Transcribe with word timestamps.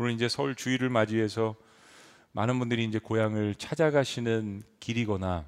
오늘 0.00 0.12
이제 0.12 0.30
설 0.30 0.54
주일을 0.54 0.88
맞이해서 0.88 1.56
많은 2.32 2.58
분들이 2.58 2.86
이제 2.86 2.98
고향을 2.98 3.54
찾아가시는 3.56 4.62
길이거나 4.80 5.44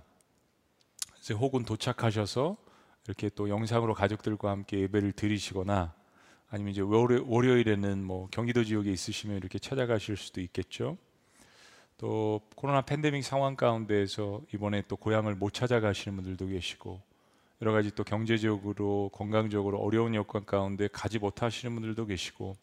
혹은 1.38 1.64
도착하셔서 1.64 2.58
이렇게 3.06 3.30
또 3.30 3.48
영상으로 3.48 3.94
가족들과 3.94 4.50
함께 4.50 4.80
예배를 4.80 5.12
드리시거나 5.12 5.94
아니면 6.50 6.70
이제 6.70 6.82
월요, 6.82 7.24
월요 7.28 7.56
일에는 7.56 8.04
뭐 8.04 8.28
경기도 8.30 8.62
지역에 8.62 8.92
있으시면 8.92 9.38
이렇게 9.38 9.58
찾아가실 9.58 10.18
수도 10.18 10.42
있겠죠. 10.42 10.98
또 11.96 12.42
코로나 12.54 12.82
팬데믹 12.82 13.24
상황 13.24 13.56
가운데에서 13.56 14.42
이번에 14.52 14.82
또 14.86 14.96
고향을 14.96 15.34
못 15.34 15.54
찾아가시는 15.54 16.14
분들도 16.14 16.48
계시고 16.48 17.00
여러 17.62 17.72
가지 17.72 17.90
또 17.94 18.04
경제적으로 18.04 19.08
건강적으로 19.14 19.78
어려운 19.78 20.14
여건 20.14 20.44
가운데 20.44 20.90
가지 20.92 21.18
못하시는 21.18 21.74
분들도 21.74 22.04
계시고 22.04 22.54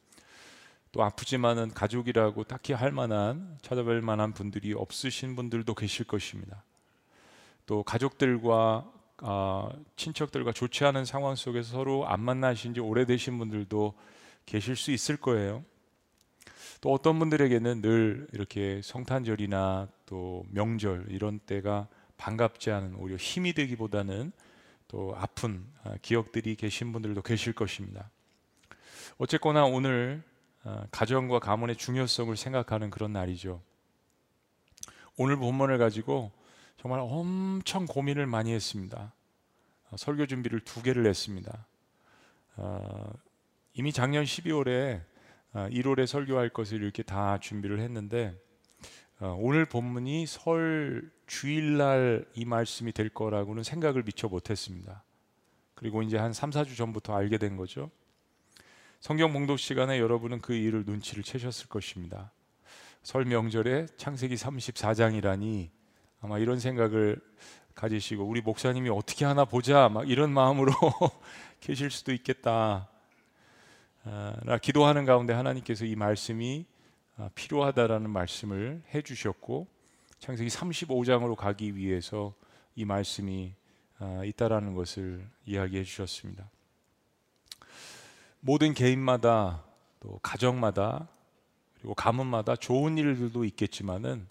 또 0.91 1.03
아프지만은 1.03 1.71
가족이라고 1.73 2.43
딱히 2.45 2.73
할 2.73 2.91
만한 2.91 3.57
찾아뵐 3.61 4.01
만한 4.01 4.33
분들이 4.33 4.73
없으신 4.73 5.35
분들도 5.35 5.73
계실 5.75 6.05
것입니다. 6.05 6.63
또 7.65 7.83
가족들과 7.83 8.91
아, 9.21 9.69
친척들과 9.95 10.53
좋지 10.53 10.85
않은 10.85 11.05
상황 11.05 11.35
속에서 11.35 11.73
서로 11.73 12.07
안 12.07 12.21
만나신 12.21 12.73
지 12.73 12.79
오래되신 12.79 13.37
분들도 13.37 13.93
계실 14.45 14.75
수 14.75 14.91
있을 14.91 15.17
거예요. 15.17 15.63
또 16.81 16.93
어떤 16.93 17.19
분들에게는 17.19 17.81
늘 17.81 18.27
이렇게 18.31 18.81
성탄절이나 18.83 19.89
또 20.05 20.45
명절 20.49 21.07
이런 21.09 21.39
때가 21.39 21.87
반갑지 22.17 22.71
않은 22.71 22.95
오히려 22.95 23.17
힘이 23.17 23.53
되기보다는 23.53 24.31
또 24.87 25.13
아픈 25.17 25.65
아, 25.83 25.95
기억들이 26.01 26.55
계신 26.55 26.91
분들도 26.93 27.21
계실 27.21 27.53
것입니다. 27.53 28.09
어쨌거나 29.17 29.65
오늘 29.65 30.23
아, 30.23 30.28
가정과 30.91 31.39
가문의 31.39 31.75
중요성을 31.75 32.35
생각하는 32.35 32.89
그런 32.89 33.13
날이죠. 33.13 33.61
오늘 35.17 35.37
본문을 35.37 35.77
가지고 35.77 36.31
정말 36.77 36.99
엄청 37.01 37.85
고민을 37.85 38.25
많이 38.25 38.53
했습니다. 38.53 39.13
아, 39.89 39.97
설교 39.97 40.27
준비를 40.27 40.61
두 40.61 40.81
개를 40.81 41.05
했습니다. 41.05 41.65
이미 43.73 43.91
작년 43.91 44.23
12월에 44.23 45.01
1월에 45.53 46.05
설교할 46.05 46.49
것을 46.49 46.81
이렇게 46.83 47.03
다 47.03 47.39
준비를 47.39 47.79
했는데 47.79 48.39
오늘 49.19 49.65
본문이 49.65 50.25
설 50.25 51.11
주일날 51.25 52.25
이 52.33 52.45
말씀이 52.45 52.91
될 52.91 53.09
거라고는 53.09 53.63
생각을 53.63 54.03
미처 54.03 54.27
못했습니다. 54.27 55.03
그리고 55.75 56.01
이제 56.01 56.17
한 56.17 56.33
3, 56.33 56.49
4주 56.51 56.75
전부터 56.77 57.15
알게 57.15 57.37
된 57.37 57.55
거죠. 57.57 57.89
성경 58.99 59.31
봉독 59.31 59.59
시간에 59.59 59.97
여러분은 59.97 60.41
그 60.41 60.53
일을 60.53 60.83
눈치를 60.85 61.23
채셨을 61.23 61.69
것입니다. 61.69 62.31
설 63.01 63.23
명절에 63.23 63.85
창세기 63.95 64.35
34장이라니 64.35 65.69
아마 66.19 66.37
이런 66.37 66.59
생각을 66.59 67.21
가지시고 67.75 68.25
우리 68.25 68.41
목사님이 68.41 68.89
어떻게 68.89 69.23
하나 69.23 69.45
보자 69.45 69.87
막 69.87 70.09
이런 70.09 70.31
마음으로 70.33 70.73
계실 71.61 71.89
수도 71.91 72.11
있겠다. 72.11 72.89
아, 74.03 74.35
나 74.43 74.57
기도하는 74.57 75.05
가운데 75.05 75.31
하나님께서 75.31 75.85
이 75.85 75.95
말씀이 75.95 76.65
아, 77.15 77.29
필요하다라는 77.35 78.09
말씀을 78.09 78.83
해주셨고 78.93 79.67
창세기 80.19 80.49
35장으로 80.49 81.37
가기 81.37 81.77
위해서 81.77 82.33
이 82.75 82.83
말씀이 82.83 83.53
아, 83.99 84.23
있다라는 84.25 84.73
것을 84.73 85.25
이야기해 85.45 85.85
주셨습니다. 85.85 86.49
모든 88.41 88.73
개인마다 88.73 89.63
또 89.99 90.19
가정마다 90.21 91.07
그리고 91.75 91.93
가문마다 91.93 92.55
좋은 92.55 92.97
일들도 92.97 93.45
있겠지만은 93.45 94.27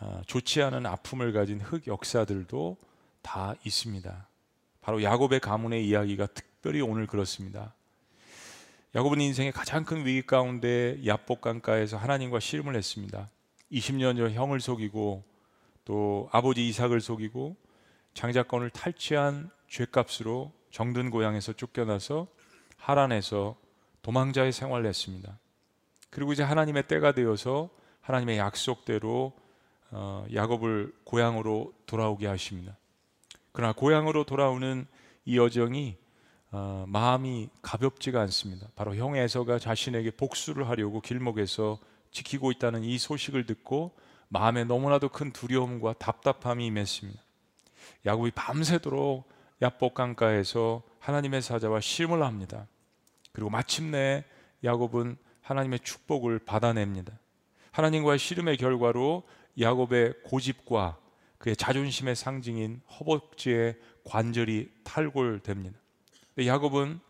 아, 0.00 0.22
좋지 0.26 0.62
않은 0.62 0.86
아픔을 0.86 1.32
가진 1.32 1.60
흑 1.60 1.86
역사들도 1.86 2.76
다 3.22 3.54
있습니다. 3.64 4.28
바로 4.80 5.02
야곱의 5.02 5.40
가문의 5.40 5.86
이야기가 5.86 6.26
특별히 6.26 6.80
오늘 6.80 7.06
그렇습니다. 7.06 7.74
야곱은 8.94 9.20
인생의 9.20 9.52
가장 9.52 9.84
큰 9.84 10.06
위기 10.06 10.22
가운데 10.22 10.98
야복 11.04 11.40
강가에서 11.40 11.96
하나님과 11.96 12.40
씨름을 12.40 12.74
했습니다. 12.74 13.28
20년 13.70 14.16
전 14.16 14.32
형을 14.32 14.60
속이고 14.60 15.24
또 15.84 16.28
아버지 16.32 16.66
이삭을 16.68 17.00
속이고 17.00 17.56
장자권을 18.14 18.70
탈취한 18.70 19.50
죄값으로 19.68 20.52
정든 20.70 21.10
고향에서 21.10 21.52
쫓겨나서 21.52 22.28
하란에서 22.78 23.56
도망자의 24.02 24.52
생활을 24.52 24.86
했습니다. 24.86 25.38
그리고 26.10 26.32
이제 26.32 26.42
하나님의 26.42 26.88
때가 26.88 27.12
되어서 27.12 27.68
하나님의 28.00 28.38
약속대로 28.38 29.34
어, 29.90 30.26
야곱을 30.32 30.94
고향으로 31.04 31.72
돌아오게 31.86 32.26
하십니다. 32.26 32.76
그러나 33.52 33.72
고향으로 33.72 34.24
돌아오는 34.24 34.86
이 35.24 35.36
여정이 35.36 35.96
어, 36.50 36.84
마음이 36.88 37.50
가볍지가 37.60 38.20
않습니다. 38.22 38.68
바로 38.74 38.94
형 38.96 39.16
에서가 39.16 39.58
자신에게 39.58 40.12
복수를 40.12 40.68
하려고 40.68 41.00
길목에서 41.00 41.78
지키고 42.10 42.50
있다는 42.52 42.84
이 42.84 42.96
소식을 42.96 43.44
듣고 43.44 43.94
마음에 44.28 44.64
너무나도 44.64 45.10
큰 45.10 45.32
두려움과 45.32 45.94
답답함이 45.94 46.66
임했습니다. 46.66 47.22
야곱이 48.06 48.30
밤새도록 48.32 49.28
야복 49.60 49.94
강가에서 49.94 50.82
하나님의 51.00 51.42
사자와 51.42 51.80
심을 51.80 52.22
합니다. 52.22 52.66
그리고 53.32 53.50
마침내 53.50 54.24
야곱은 54.64 55.16
하나님의 55.42 55.80
축복을 55.80 56.40
받아냅니다. 56.40 57.18
하나님과의 57.72 58.18
씨름의 58.18 58.56
결과로 58.56 59.22
야곱의 59.58 60.14
고집과 60.24 60.98
그의 61.38 61.56
자존심의 61.56 62.16
상징인 62.16 62.80
허벅지의 62.98 63.76
관절이 64.04 64.70
탈골됩니다. 64.84 65.78
야곱은 66.44 67.00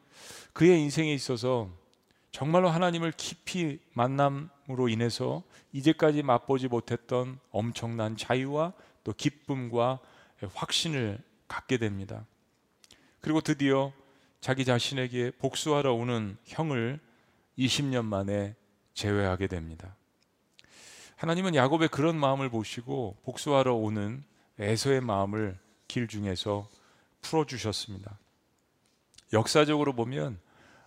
그의 0.52 0.80
인생에 0.80 1.12
있어서 1.14 1.70
정말로 2.30 2.68
하나님을 2.68 3.12
깊이 3.16 3.80
만남으로 3.94 4.88
인해서 4.88 5.42
이제까지 5.72 6.22
맛보지 6.22 6.68
못했던 6.68 7.38
엄청난 7.50 8.16
자유와 8.16 8.74
또 9.04 9.12
기쁨과 9.12 10.00
확신을 10.54 11.18
갖게 11.48 11.78
됩니다. 11.78 12.26
그리고 13.20 13.40
드디어 13.40 13.92
자기 14.40 14.64
자신에게 14.64 15.32
복수하러 15.38 15.94
오는 15.94 16.36
형을 16.44 17.00
20년 17.58 18.04
만에 18.04 18.54
제외하게 18.94 19.48
됩니다. 19.48 19.96
하나님은 21.16 21.54
야곱의 21.56 21.88
그런 21.88 22.16
마음을 22.16 22.48
보시고 22.48 23.16
복수하러 23.24 23.74
오는 23.74 24.22
에서의 24.58 25.00
마음을 25.00 25.58
길 25.88 26.06
중에서 26.06 26.68
풀어주셨습니다. 27.22 28.18
역사적으로 29.32 29.92
보면 29.94 30.38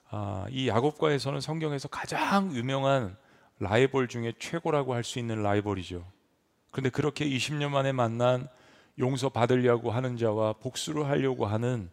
아, 0.10 0.46
이 0.50 0.68
야곱과에서는 0.68 1.42
성경에서 1.42 1.88
가장 1.88 2.54
유명한 2.54 3.18
라이벌 3.60 4.08
중에 4.08 4.34
최고라고 4.40 4.94
할 4.94 5.04
수 5.04 5.20
있는 5.20 5.44
라이벌이죠. 5.44 6.06
그런데 6.72 6.90
그렇게 6.90 7.26
20년 7.26 7.70
만에 7.70 7.92
만난 7.92 8.48
용서 9.00 9.30
받으려고 9.30 9.92
하는 9.92 10.18
자와 10.18 10.54
복수를 10.54 11.08
하려고 11.08 11.46
하는 11.46 11.90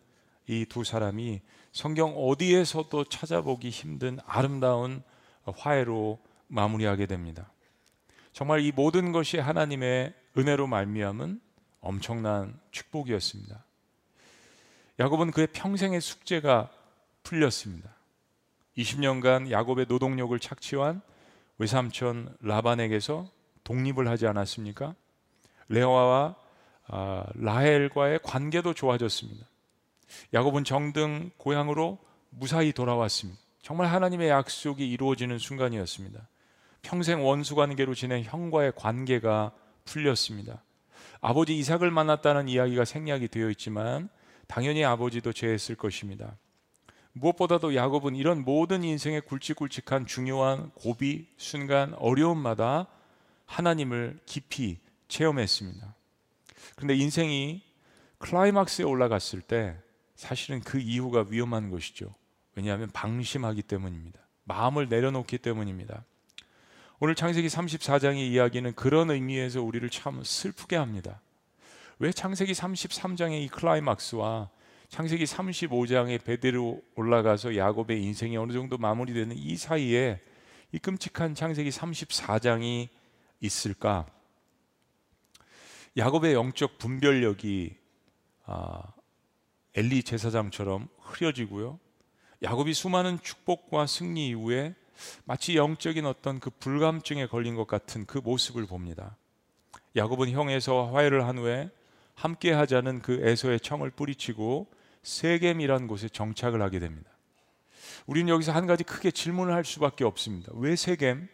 이 0.48 0.64
두 0.66 0.82
사람이 0.82 1.41
성경 1.72 2.14
어디에서도 2.16 3.04
찾아보기 3.04 3.70
힘든 3.70 4.19
아름다운 4.26 5.03
화해로 5.44 6.19
마무리하게 6.48 7.06
됩니다. 7.06 7.53
정말 8.32 8.60
이 8.60 8.72
모든 8.72 9.12
것이 9.12 9.38
하나님의 9.38 10.14
은혜로 10.37 10.66
말미암은 10.66 11.41
엄청난 11.81 12.58
축복이었습니다. 12.70 13.64
야곱은 15.00 15.31
그의 15.31 15.48
평생의 15.53 16.00
숙제가 16.00 16.70
풀렸습니다. 17.22 17.91
20년간 18.76 19.50
야곱의 19.50 19.87
노동력을 19.88 20.38
착취한 20.38 21.03
외삼촌 21.58 22.37
라반에게서 22.41 23.28
독립을 23.64 24.08
하지 24.08 24.26
않았습니까? 24.26 24.94
레아와 25.69 26.37
아, 26.87 27.25
라헬과의 27.34 28.20
관계도 28.22 28.72
좋아졌습니다. 28.72 29.46
야곱은 30.34 30.64
정등 30.64 31.31
고향으로 31.37 31.99
무사히 32.31 32.72
돌아왔습니다. 32.72 33.40
정말 33.62 33.88
하나님의 33.88 34.28
약속이 34.28 34.88
이루어지는 34.90 35.38
순간이었습니다. 35.38 36.28
평생 36.82 37.25
원수 37.26 37.55
관계로 37.55 37.94
지낸 37.94 38.22
형과의 38.22 38.72
관계가 38.76 39.52
풀렸습니다. 39.84 40.62
아버지 41.20 41.56
이삭을 41.58 41.90
만났다는 41.90 42.49
이야기가 42.49 42.84
생략이 42.84 43.28
되어 43.28 43.50
있지만 43.50 44.08
당연히 44.46 44.84
아버지도 44.84 45.32
죄했을 45.32 45.75
것입니다. 45.75 46.37
무엇보다도 47.12 47.75
야곱은 47.75 48.14
이런 48.14 48.44
모든 48.44 48.84
인생의 48.84 49.22
굵직굵직한 49.22 50.06
중요한 50.06 50.70
고비, 50.70 51.26
순간, 51.37 51.94
어려움마다 51.94 52.87
하나님을 53.46 54.20
깊이 54.25 54.78
체험했습니다. 55.08 55.94
그런데 56.76 56.94
인생이 56.94 57.62
클라이막스에 58.19 58.84
올라갔을 58.84 59.40
때 59.40 59.76
사실은 60.19 60.61
그 60.61 60.81
이유가 60.81 61.25
위험한 61.29 61.70
것이죠. 61.70 62.12
왜냐하면 62.56 62.91
방심하기 62.91 63.62
때문입니다. 63.62 64.19
마음을 64.43 64.88
내려놓기 64.88 65.38
때문입니다. 65.38 66.05
오늘 66.99 67.15
창세기 67.15 67.47
34장의 67.47 68.19
이야기는 68.29 68.75
그런 68.75 69.12
의미에서 69.12 69.62
우리를 69.62 69.88
참 69.91 70.20
슬프게 70.25 70.75
합니다. 70.75 71.20
왜 72.00 72.11
창세기 72.11 72.53
33장의 72.53 73.44
이 73.44 73.49
클라이막스와 73.49 74.50
창세기 74.88 75.23
35장의 75.23 76.25
베드로 76.25 76.82
올라가서 76.97 77.56
야곱의 77.56 78.03
인생이 78.03 78.37
어느 78.37 78.53
정도 78.53 78.76
마무리되는 78.76 79.37
이 79.37 79.56
사이에 79.56 80.20
이 80.73 80.79
끔찍한 80.81 81.37
창세기 81.37 81.70
34장이 81.70 82.88
있을까? 83.41 84.05
야곱의 85.97 86.35
영적 86.35 86.79
분별력이 86.79 87.76
아, 88.47 88.82
엘리 89.78 90.02
제사장처럼 90.02 90.88
흐려지고요. 90.98 91.78
야곱이 92.42 92.75
수많은 92.75 93.20
축복과 93.22 93.86
승리 93.86 94.28
이후에 94.30 94.75
마치 95.25 95.56
영적인 95.56 96.04
어떤 96.04 96.40
그 96.40 96.50
불감증에 96.50 97.26
걸린 97.26 97.54
것 97.54 97.69
같은 97.69 98.04
그 98.04 98.19
모습을 98.19 98.66
봅니다. 98.66 99.16
야곱은 99.94 100.30
형에서 100.30 100.90
화해를 100.90 101.28
한 101.28 101.38
후에 101.38 101.70
함께 102.16 102.50
하자는 102.50 103.02
그 103.02 103.20
에서의 103.22 103.60
청을 103.60 103.90
뿌리치고 103.90 104.66
세겜이란 105.04 105.86
곳에 105.86 106.08
정착을 106.08 106.60
하게 106.60 106.81
됩니다. 106.81 107.08
우리는 108.06 108.28
여기서 108.28 108.50
한 108.50 108.66
가지 108.66 108.82
크게 108.82 109.12
질문을 109.12 109.54
할 109.54 109.64
수밖에 109.64 110.02
없습니다. 110.02 110.50
왜 110.56 110.74
세겜? 110.74 111.28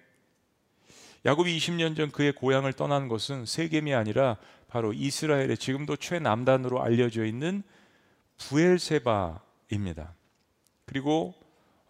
야곱이 1.24 1.56
20년 1.56 1.96
전 1.96 2.10
그의 2.10 2.32
고향을 2.32 2.74
떠난 2.74 3.08
것은 3.08 3.46
세겜이 3.46 3.94
아니라 3.94 4.36
바로 4.68 4.92
이스라엘의 4.92 5.56
지금도 5.56 5.96
최남단으로 5.96 6.82
알려져 6.82 7.24
있는 7.24 7.62
부엘세바입니다. 8.38 10.14
그리고 10.86 11.34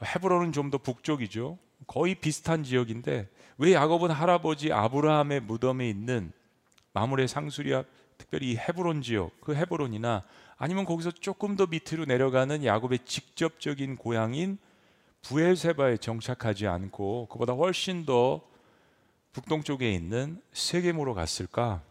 헤브론은 0.02 0.52
좀 0.52 0.70
더 0.70 0.78
북쪽이죠. 0.78 1.58
거의 1.86 2.14
비슷한 2.14 2.64
지역인데 2.64 3.28
왜 3.58 3.72
야곱은 3.74 4.10
할아버지 4.10 4.72
아브라함의 4.72 5.40
무덤에 5.40 5.88
있는 5.88 6.32
마물의 6.92 7.28
상수리아 7.28 7.84
특별히 8.16 8.56
헤브론 8.56 9.02
지역 9.02 9.38
그 9.40 9.54
헤브론이나 9.54 10.22
아니면 10.56 10.84
거기서 10.84 11.10
조금 11.10 11.56
더 11.56 11.66
밑으로 11.66 12.04
내려가는 12.06 12.64
야곱의 12.64 13.00
직접적인 13.04 13.96
고향인 13.96 14.58
부엘세바에 15.22 15.96
정착하지 15.98 16.66
않고 16.66 17.28
그보다 17.30 17.52
훨씬 17.54 18.04
더 18.06 18.40
북동쪽에 19.32 19.90
있는 19.92 20.40
세겜으로 20.52 21.14
갔을까? 21.14 21.82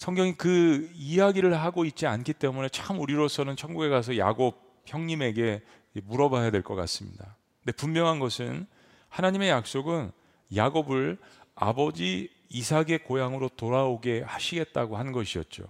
성경이 0.00 0.32
그 0.32 0.90
이야기를 0.94 1.60
하고 1.60 1.84
있지 1.84 2.06
않기 2.06 2.32
때문에 2.32 2.70
참 2.70 2.98
우리로서는 2.98 3.54
천국에 3.54 3.90
가서 3.90 4.16
야곱 4.16 4.58
형님에게 4.86 5.60
물어봐야 6.04 6.50
될 6.50 6.62
것 6.62 6.74
같습니다. 6.74 7.36
근데 7.62 7.76
분명한 7.76 8.18
것은 8.18 8.66
하나님의 9.10 9.50
약속은 9.50 10.10
야곱을 10.56 11.18
아버지 11.54 12.30
이삭의 12.48 13.04
고향으로 13.04 13.50
돌아오게 13.50 14.22
하시겠다고 14.22 14.96
한 14.96 15.12
것이었죠. 15.12 15.64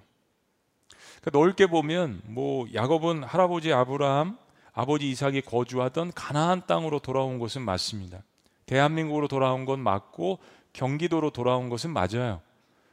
그러니까 1.21 1.31
넓게 1.33 1.67
보면 1.67 2.23
뭐 2.27 2.69
야곱은 2.73 3.25
할아버지 3.25 3.73
아브라함, 3.73 4.39
아버지 4.73 5.11
이삭이 5.11 5.41
거주하던 5.41 6.13
가나안 6.15 6.69
땅으로 6.69 7.01
돌아온 7.01 7.41
것은 7.41 7.63
맞습니다. 7.63 8.23
대한민국으로 8.67 9.27
돌아온 9.27 9.65
건 9.65 9.81
맞고 9.81 10.39
경기도로 10.73 11.31
돌아온 11.31 11.69
것은 11.69 11.91
맞아요. 11.91 12.41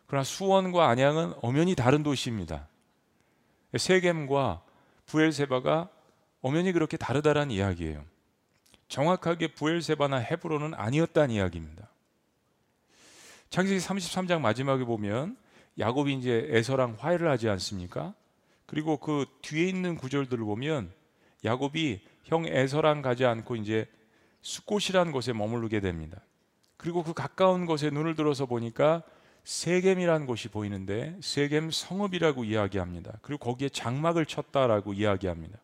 그러나 0.07 0.23
수원과 0.23 0.87
안양은 0.87 1.33
엄연히 1.41 1.75
다른 1.75 2.01
도시입니다. 2.01 2.67
세겜과 3.77 4.63
부엘세바가 5.05 5.89
엄연히 6.41 6.71
그렇게 6.71 6.97
다르다는 6.97 7.51
이야기예요. 7.51 8.03
정확하게 8.87 9.53
부엘세바나 9.53 10.17
헤브론은 10.17 10.73
아니었다는 10.73 11.35
이야기입니다. 11.35 11.89
창세기 13.49 13.79
33장 13.79 14.39
마지막에 14.39 14.85
보면 14.85 15.37
야곱이 15.77 16.13
이제 16.15 16.47
에서랑 16.51 16.95
화해를 16.97 17.29
하지 17.29 17.49
않습니까? 17.49 18.13
그리고 18.65 18.97
그 18.97 19.25
뒤에 19.41 19.67
있는 19.67 19.95
구절들을 19.95 20.43
보면 20.43 20.91
야곱이 21.43 22.01
형 22.23 22.45
에서랑 22.45 23.01
가지 23.01 23.25
않고 23.25 23.57
이제 23.57 23.87
숫곳이라는 24.41 25.11
곳에 25.11 25.33
머무르게 25.33 25.81
됩니다. 25.81 26.21
그리고 26.77 27.03
그 27.03 27.13
가까운 27.13 27.65
곳에 27.65 27.89
눈을 27.89 28.15
들어서 28.15 28.45
보니까 28.45 29.03
세겜이라는 29.47 30.25
곳이 30.25 30.49
보이는데 30.49 31.15
세겜 31.21 31.71
성읍이라고 31.71 32.43
이야기합니다. 32.43 33.17
그리고 33.21 33.45
거기에 33.45 33.69
장막을 33.69 34.25
쳤다라고 34.25 34.91
이야기합니다. 34.91 35.57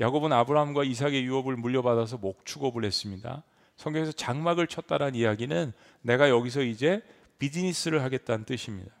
야곱은 0.00 0.32
아브라함과 0.32 0.82
이삭의 0.82 1.24
유업을 1.24 1.54
물려받아서 1.54 2.16
목축업을 2.16 2.84
했습니다. 2.84 3.44
성경에서 3.76 4.10
장막을 4.10 4.66
쳤다라는 4.66 5.14
이야기는 5.14 5.72
내가 6.02 6.28
여기서 6.28 6.62
이제 6.62 7.00
비즈니스를 7.38 8.02
하겠다는 8.02 8.44
뜻입니다. 8.44 8.92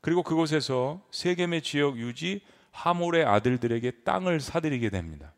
그리고 0.00 0.24
그곳에서 0.24 1.00
세겜의 1.12 1.62
지역 1.62 1.98
유지 1.98 2.40
하몰의 2.72 3.24
아들들에게 3.26 4.02
땅을 4.02 4.40
사들이게 4.40 4.90
됩니다. 4.90 5.32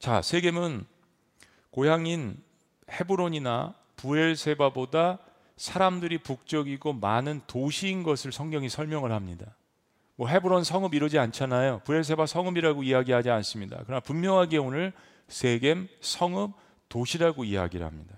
자, 0.00 0.22
세겜은 0.22 0.86
고향인 1.70 2.42
헤브론이나 2.90 3.76
부엘세바보다 3.94 5.20
사람들이 5.56 6.18
북적이고 6.18 6.94
많은 6.94 7.40
도시인 7.46 8.02
것을 8.02 8.32
성경이 8.32 8.68
설명을 8.68 9.12
합니다. 9.12 9.56
뭐 10.16 10.28
헤브론 10.28 10.64
성읍 10.64 10.94
이러지 10.94 11.18
않잖아요. 11.18 11.82
부엘세바 11.84 12.26
성읍이라고 12.26 12.82
이야기하지 12.82 13.30
않습니다. 13.30 13.80
그러나 13.84 14.00
분명하게 14.00 14.58
오늘 14.58 14.92
세겜 15.28 15.88
성읍 16.00 16.52
도시라고 16.88 17.44
이야기를 17.44 17.84
합니다. 17.84 18.14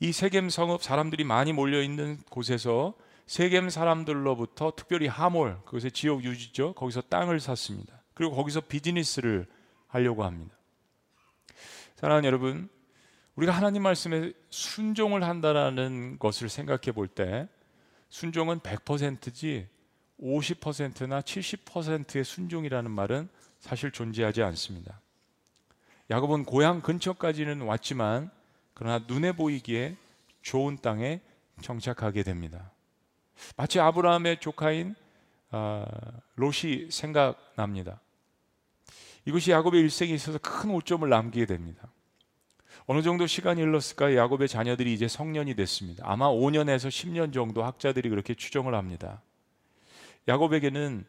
이 0.00 0.12
세겜 0.12 0.50
성읍 0.50 0.82
사람들이 0.82 1.24
많이 1.24 1.52
몰려 1.52 1.80
있는 1.80 2.18
곳에서 2.28 2.94
세겜 3.26 3.70
사람들로부터 3.70 4.72
특별히 4.76 5.06
하몰 5.06 5.60
그것의 5.64 5.92
지역 5.92 6.24
유지죠. 6.24 6.74
거기서 6.74 7.02
땅을 7.02 7.40
샀습니다. 7.40 8.02
그리고 8.14 8.34
거기서 8.34 8.62
비즈니스를 8.62 9.46
하려고 9.86 10.24
합니다. 10.24 10.56
사랑하는 11.96 12.26
여러분, 12.26 12.68
우리가 13.36 13.52
하나님 13.52 13.82
말씀에 13.82 14.32
순종을 14.50 15.24
한다라는 15.24 16.18
것을 16.18 16.48
생각해 16.48 16.92
볼 16.92 17.08
때 17.08 17.48
순종은 18.10 18.60
100%지 18.60 19.68
50%나 20.20 21.22
70%의 21.22 22.24
순종이라는 22.24 22.90
말은 22.90 23.28
사실 23.58 23.90
존재하지 23.90 24.42
않습니다. 24.42 25.00
야곱은 26.10 26.44
고향 26.44 26.82
근처까지는 26.82 27.62
왔지만 27.62 28.30
그러나 28.74 29.04
눈에 29.08 29.32
보이기에 29.32 29.96
좋은 30.42 30.76
땅에 30.82 31.20
정착하게 31.62 32.22
됩니다. 32.22 32.70
마치 33.56 33.80
아브라함의 33.80 34.40
조카인 34.40 34.94
어, 35.50 35.86
롯이 36.36 36.90
생각납니다. 36.90 38.00
이것이 39.24 39.52
야곱의 39.52 39.80
일생에 39.80 40.12
있어서 40.12 40.38
큰 40.38 40.70
오점을 40.70 41.08
남기게 41.08 41.46
됩니다. 41.46 41.90
어느 42.86 43.02
정도 43.02 43.26
시간이 43.26 43.62
흘렀을까 43.62 44.14
야곱의 44.16 44.48
자녀들이 44.48 44.92
이제 44.92 45.06
성년이 45.08 45.54
됐습니다. 45.54 46.04
아마 46.06 46.28
5년에서 46.28 46.88
10년 46.88 47.32
정도 47.32 47.62
학자들이 47.62 48.08
그렇게 48.08 48.34
추정을 48.34 48.74
합니다. 48.74 49.22
야곱에게는 50.28 51.04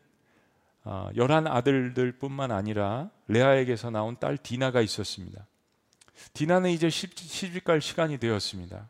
어, 0.85 1.09
열한 1.15 1.47
아들들뿐만 1.47 2.51
아니라 2.51 3.09
레아에게서 3.27 3.89
나온 3.89 4.17
딸 4.19 4.37
디나가 4.37 4.81
있었습니다. 4.81 5.47
디나는 6.33 6.69
이제 6.71 6.89
시집갈 6.89 7.81
시간이 7.81 8.17
되었습니다. 8.17 8.89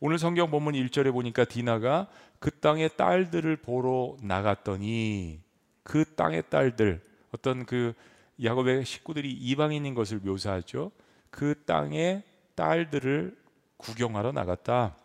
오늘 0.00 0.18
성경 0.18 0.50
본문 0.50 0.74
1절에 0.74 1.12
보니까 1.12 1.44
디나가 1.44 2.08
그 2.38 2.50
땅의 2.50 2.96
딸들을 2.96 3.56
보러 3.56 4.16
나갔더니 4.20 5.40
그 5.82 6.04
땅의 6.16 6.44
딸들 6.50 7.02
어떤 7.32 7.64
그 7.66 7.94
야곱의 8.42 8.84
식구들이 8.84 9.30
이방인인 9.32 9.94
것을 9.94 10.18
묘사하죠. 10.18 10.90
그 11.36 11.64
땅의 11.66 12.22
딸들을 12.54 13.36
구경하러 13.76 14.32
나갔다. 14.32 14.96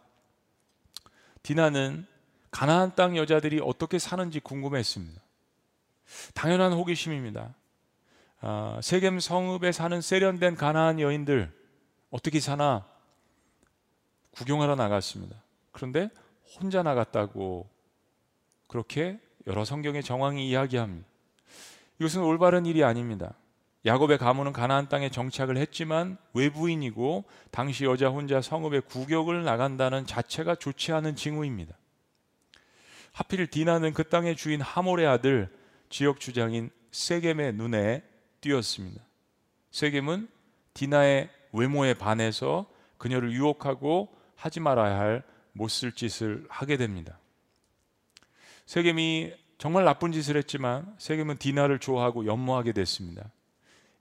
디나는 1.43 2.07
가나안 2.51 2.95
땅 2.95 3.17
여자들이 3.17 3.59
어떻게 3.61 3.99
사는지 3.99 4.39
궁금했습니다. 4.39 5.21
당연한 6.33 6.71
호기심입니다. 6.71 7.53
아, 8.39 8.79
세겜 8.81 9.19
성읍에 9.19 9.73
사는 9.73 9.99
세련된 9.99 10.55
가나안 10.55 11.01
여인들 11.01 11.53
어떻게 12.11 12.39
사나 12.39 12.87
구경하러 14.31 14.75
나갔습니다. 14.75 15.35
그런데 15.73 16.09
혼자 16.57 16.81
나갔다고 16.81 17.69
그렇게 18.69 19.19
여러 19.47 19.65
성경의 19.65 20.01
정황이 20.01 20.47
이야기합니다. 20.47 21.05
이것은 21.99 22.21
올바른 22.23 22.65
일이 22.65 22.85
아닙니다. 22.85 23.33
야곱의 23.85 24.17
가문은 24.17 24.53
가나안 24.53 24.89
땅에 24.89 25.09
정착을 25.09 25.57
했지만 25.57 26.17
외부인이고 26.33 27.25
당시 27.49 27.85
여자 27.85 28.09
혼자 28.09 28.41
성읍에 28.41 28.81
구격을 28.81 29.43
나간다는 29.43 30.05
자체가 30.05 30.55
좋지 30.55 30.91
않은 30.91 31.15
징후입니다. 31.15 31.75
하필 33.11 33.47
디나는 33.47 33.93
그 33.93 34.07
땅의 34.07 34.35
주인 34.35 34.61
하몰의 34.61 35.07
아들 35.07 35.49
지역 35.89 36.19
주장인 36.19 36.69
세겜의 36.91 37.53
눈에 37.53 38.03
띄었습니다. 38.41 39.01
세겜은 39.71 40.29
디나의 40.73 41.29
외모에 41.51 41.93
반해서 41.93 42.69
그녀를 42.97 43.31
유혹하고 43.31 44.15
하지 44.35 44.59
말아야 44.59 44.97
할 44.97 45.31
못 45.53 45.69
쓸 45.69 45.91
짓을 45.91 46.45
하게 46.49 46.77
됩니다. 46.77 47.19
세겜이 48.65 49.33
정말 49.57 49.83
나쁜 49.83 50.11
짓을 50.11 50.37
했지만 50.37 50.95
세겜은 50.97 51.37
디나를 51.37 51.79
좋아하고 51.79 52.25
연모하게 52.25 52.71
됐습니다. 52.71 53.31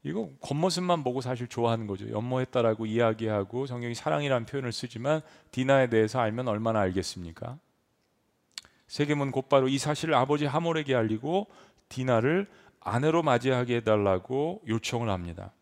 이거 0.02 0.30
겉모습만 0.40 1.04
보고 1.04 1.20
사실 1.20 1.46
좋아하는 1.46 1.86
거죠. 1.86 2.10
연모했다라고 2.10 2.86
이야기하고 2.86 3.66
성경이 3.66 3.94
사랑이라는 3.94 4.46
표현을 4.46 4.72
쓰지만 4.72 5.20
디나에 5.50 5.88
대해서 5.88 6.20
알면 6.20 6.48
얼마나 6.48 6.80
알겠습니까? 6.80 7.58
세겜은 8.88 9.30
곧바로 9.30 9.68
이 9.68 9.78
사실을 9.78 10.14
아버지 10.14 10.46
하몰에게 10.46 10.94
알리고 10.94 11.46
디나를 11.88 12.48
아내로 12.80 13.22
맞이하게 13.22 13.76
해달라고 13.76 14.62
요청을 14.66 15.10
합니다. 15.10 15.52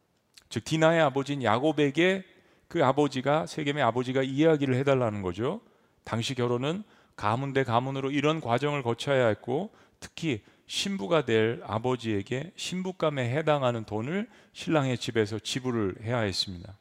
즉 0.49 0.65
디나의 0.65 1.01
아버지인 1.01 1.43
야곱에게 1.43 2.25
그 2.69 2.85
아버지가 2.85 3.47
세겜의 3.47 3.83
아버지가 3.83 4.23
이야기를 4.23 4.77
해달라는 4.77 5.23
거죠. 5.23 5.61
당시 6.05 6.35
결혼은 6.35 6.85
가문 7.17 7.53
대 7.53 7.65
가문으로 7.65 8.13
이런 8.13 8.41
과정을 8.41 8.83
거쳐야 8.83 9.27
했고 9.27 9.71
특히 10.01 10.43
신부가 10.69 11.25
될 11.25 11.63
아버지에게 11.65 12.53
신부감에 12.55 13.31
해당하는 13.37 13.85
돈을 13.85 14.29
신랑의 14.53 14.99
집에서 14.99 15.39
지불을 15.39 15.97
해야 16.03 16.21
했습니다. 16.21 16.77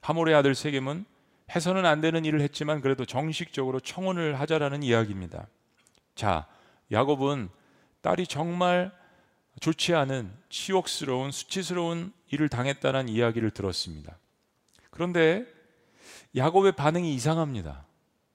하몰의 0.00 0.34
아들 0.34 0.54
세겜은 0.54 1.04
해서는 1.54 1.84
안 1.84 2.00
되는 2.00 2.24
일을 2.24 2.40
했지만 2.40 2.80
그래도 2.80 3.04
정식적으로 3.04 3.80
청혼을 3.80 4.38
하자라는 4.38 4.84
이야기입니다. 4.84 5.48
자, 6.14 6.46
야곱은 6.92 7.48
딸이 8.00 8.28
정말 8.28 8.92
좋지 9.60 9.94
않은 9.94 10.32
치욕스러운 10.48 11.32
수치스러운 11.32 12.12
일을 12.30 12.48
당했다는 12.48 13.08
이야기를 13.08 13.50
들었습니다. 13.50 14.16
그런데 14.90 15.44
야곱의 16.36 16.72
반응이 16.72 17.12
이상합니다. 17.14 17.84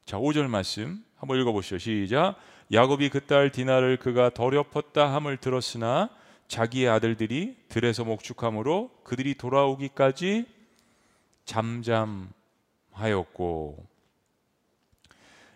자, 0.06 0.18
5절 0.18 0.48
말씀 0.48 1.04
한번 1.16 1.40
읽어 1.40 1.54
보시죠. 1.54 1.78
시작. 1.78 2.36
야곱이 2.72 3.10
그 3.10 3.26
딸 3.28 3.52
디나를 3.52 3.98
그가 3.98 4.32
더럽혔다 4.32 5.14
함을 5.14 5.38
들었으나 5.38 6.10
자기의 6.48 6.90
아들들이 6.90 7.56
들에서 7.70 8.04
목축함으로 8.04 8.90
그들이 9.04 9.36
돌아오기까지 9.36 10.46
잠잠하였고 11.46 12.28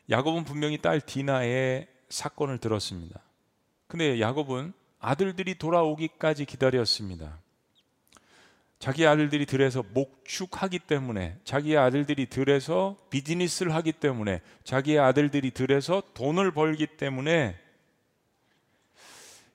야곱은 0.09 0.43
분명히 0.43 0.79
딸 0.79 1.01
디나의 1.01 1.87
사건을 2.09 2.57
들었습니다. 2.57 3.21
근데 3.87 4.19
야곱은 4.19 4.73
아들들이 4.99 5.55
돌아오기까지 5.55 6.45
기다렸습니다. 6.45 7.39
자기 8.79 9.05
아들들이 9.05 9.45
들에서 9.45 9.83
목축하기 9.93 10.79
때문에 10.79 11.37
자기 11.43 11.77
아들들이 11.77 12.27
들에서 12.27 12.95
비즈니스를 13.09 13.75
하기 13.75 13.91
때문에 13.91 14.41
자기 14.63 14.97
아들들이 14.97 15.51
들에서 15.51 16.01
돈을 16.13 16.51
벌기 16.51 16.87
때문에 16.87 17.57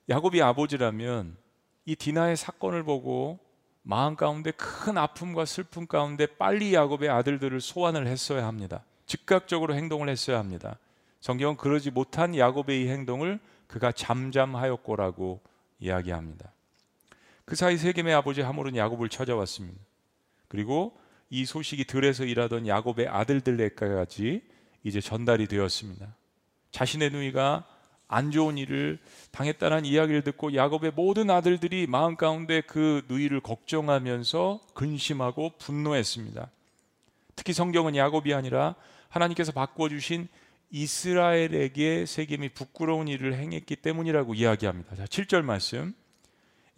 야곱이 0.09 0.43
아버지라면 0.43 1.37
이 1.85 1.95
디나의 1.95 2.37
사건을 2.37 2.83
보고 2.83 3.39
마음 3.81 4.15
가운데 4.15 4.51
큰 4.51 4.97
아픔과 4.97 5.45
슬픔 5.45 5.87
가운데 5.87 6.27
빨리 6.27 6.75
야곱의 6.75 7.09
아들들을 7.09 7.59
소환을 7.61 8.05
했어야 8.05 8.45
합니다. 8.45 8.83
즉각적으로 9.07 9.73
행동을 9.75 10.07
했어야 10.09 10.37
합니다. 10.37 10.77
성경은 11.21 11.57
그러지 11.57 11.89
못한 11.89 12.35
야곱의 12.35 12.83
이 12.83 12.87
행동을 12.89 13.39
그가 13.67 13.91
잠잠하였고라고 13.91 15.41
이야기합니다. 15.79 16.54
그 17.45 17.55
사이 17.55 17.77
세겜의 17.77 18.13
아버지 18.13 18.41
하몰은 18.41 18.75
야곱을 18.75 19.09
찾아왔습니다. 19.09 19.79
그리고 20.47 20.97
이 21.29 21.45
소식이 21.45 21.85
들에서 21.85 22.25
일하던 22.25 22.67
야곱의 22.67 23.07
아들들에까지 23.07 24.41
이제 24.83 25.01
전달이 25.01 25.47
되었습니다. 25.47 26.15
자신의 26.71 27.11
누이가 27.11 27.65
안 28.07 28.31
좋은 28.31 28.57
일을 28.57 28.99
당했다는 29.31 29.85
이야기를 29.85 30.23
듣고 30.23 30.53
야곱의 30.53 30.91
모든 30.95 31.29
아들들이 31.29 31.87
마음 31.87 32.15
가운데 32.15 32.61
그 32.61 33.03
누이를 33.07 33.41
걱정하면서 33.41 34.61
근심하고 34.73 35.53
분노했습니다. 35.57 36.49
특히 37.35 37.53
성경은 37.53 37.95
야곱이 37.95 38.33
아니라 38.33 38.75
하나님께서 39.09 39.51
바꿔 39.51 39.89
주신 39.89 40.27
이스라엘에게 40.71 42.05
세겜이 42.05 42.49
부끄러운 42.49 43.07
일을 43.07 43.33
행했기 43.35 43.75
때문이라고 43.77 44.33
이야기합니다. 44.33 44.95
자, 44.95 45.05
7절 45.05 45.41
말씀. 45.41 45.93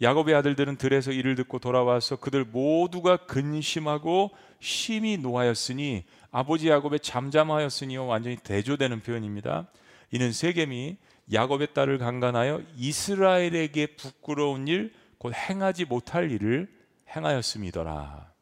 야곱의 0.00 0.34
아들들은 0.34 0.76
들에서 0.76 1.10
이를 1.10 1.34
듣고 1.34 1.58
돌아와서 1.58 2.16
그들 2.16 2.44
모두가 2.44 3.16
근심하고 3.16 4.30
심히 4.60 5.16
노하였으니 5.16 6.04
아버지 6.30 6.68
야곱의 6.68 7.00
잠잠하였으니요 7.00 8.06
완전히 8.06 8.36
대조되는 8.36 9.00
표현입니다. 9.00 9.66
이는 10.12 10.32
세겜이 10.32 10.96
야곱의 11.32 11.74
딸을 11.74 11.98
강간하여 11.98 12.62
이스라엘에게 12.76 13.96
부끄러운 13.96 14.68
일, 14.68 14.94
곧 15.18 15.34
행하지 15.34 15.84
못할 15.84 16.30
일을 16.30 16.68
행하였음이더라. 17.14 18.32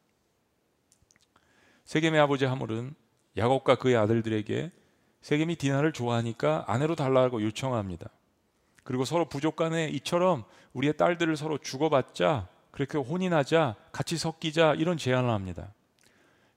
세겜의 1.85 2.19
아버지 2.19 2.45
하물은 2.45 2.93
야곱과 3.35 3.75
그의 3.75 3.97
아들들에게 3.97 4.71
세겜이 5.21 5.55
디나를 5.55 5.91
좋아하니까 5.91 6.65
아내로 6.67 6.95
달라고 6.95 7.41
요청합니다. 7.41 8.09
그리고 8.87 9.03
서로 9.03 9.25
부족 9.25 9.57
간에 9.57 9.89
이처럼 9.89 10.45
우리의 10.71 10.95
딸들을 10.95 11.35
서로 11.35 11.57
주고받자 11.57 12.47
그렇게 12.71 12.97
혼인하자 12.97 13.75
같이 13.91 14.17
섞이자 14.17 14.75
이런 14.75 14.97
제안을 14.97 15.29
합니다. 15.29 15.73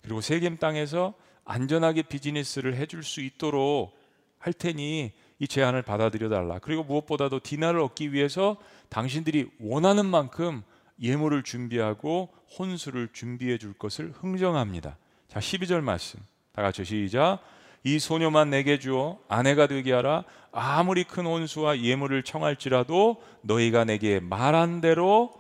그리고 0.01 0.21
세겜 0.21 0.59
땅에서 0.59 1.15
안전하게 1.45 2.03
비즈니스를 2.03 2.77
해줄 2.77 3.03
수 3.03 3.21
있도록 3.21 3.99
할 4.39 4.53
테니 4.53 5.11
이 5.41 5.49
제안을 5.49 5.83
받아들여 5.83 6.29
달라. 6.29 6.61
그리고 6.61 6.85
무엇보다도 6.85 7.41
디나를 7.41 7.81
얻기 7.81 8.13
위해서 8.13 8.59
당신들이 8.91 9.51
원하는 9.59 10.07
만큼 10.07 10.63
예물을 11.03 11.43
준비하고 11.43 12.33
혼수를 12.57 13.09
준비해 13.13 13.59
줄 13.59 13.73
것을 13.73 14.13
흥정합니다. 14.13 14.99
자, 15.27 15.41
12절 15.41 15.81
말씀. 15.81 16.21
다 16.53 16.63
같이 16.63 16.85
시작. 16.85 17.41
이 17.83 17.99
소녀만 17.99 18.51
내게 18.51 18.79
주어 18.79 19.19
아내가 19.29 19.67
되게 19.67 19.93
하라. 19.93 20.25
아무리 20.53 21.05
큰 21.05 21.27
온수와 21.27 21.81
예물을 21.81 22.23
청할지라도 22.23 23.23
너희가 23.43 23.85
내게 23.85 24.21
말한 24.21 24.81
대로 24.81 25.33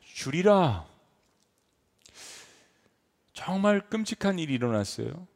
주리라. 0.00 0.86
정말 3.32 3.80
끔찍한 3.88 4.38
일이 4.38 4.54
일어났어요. 4.54 5.26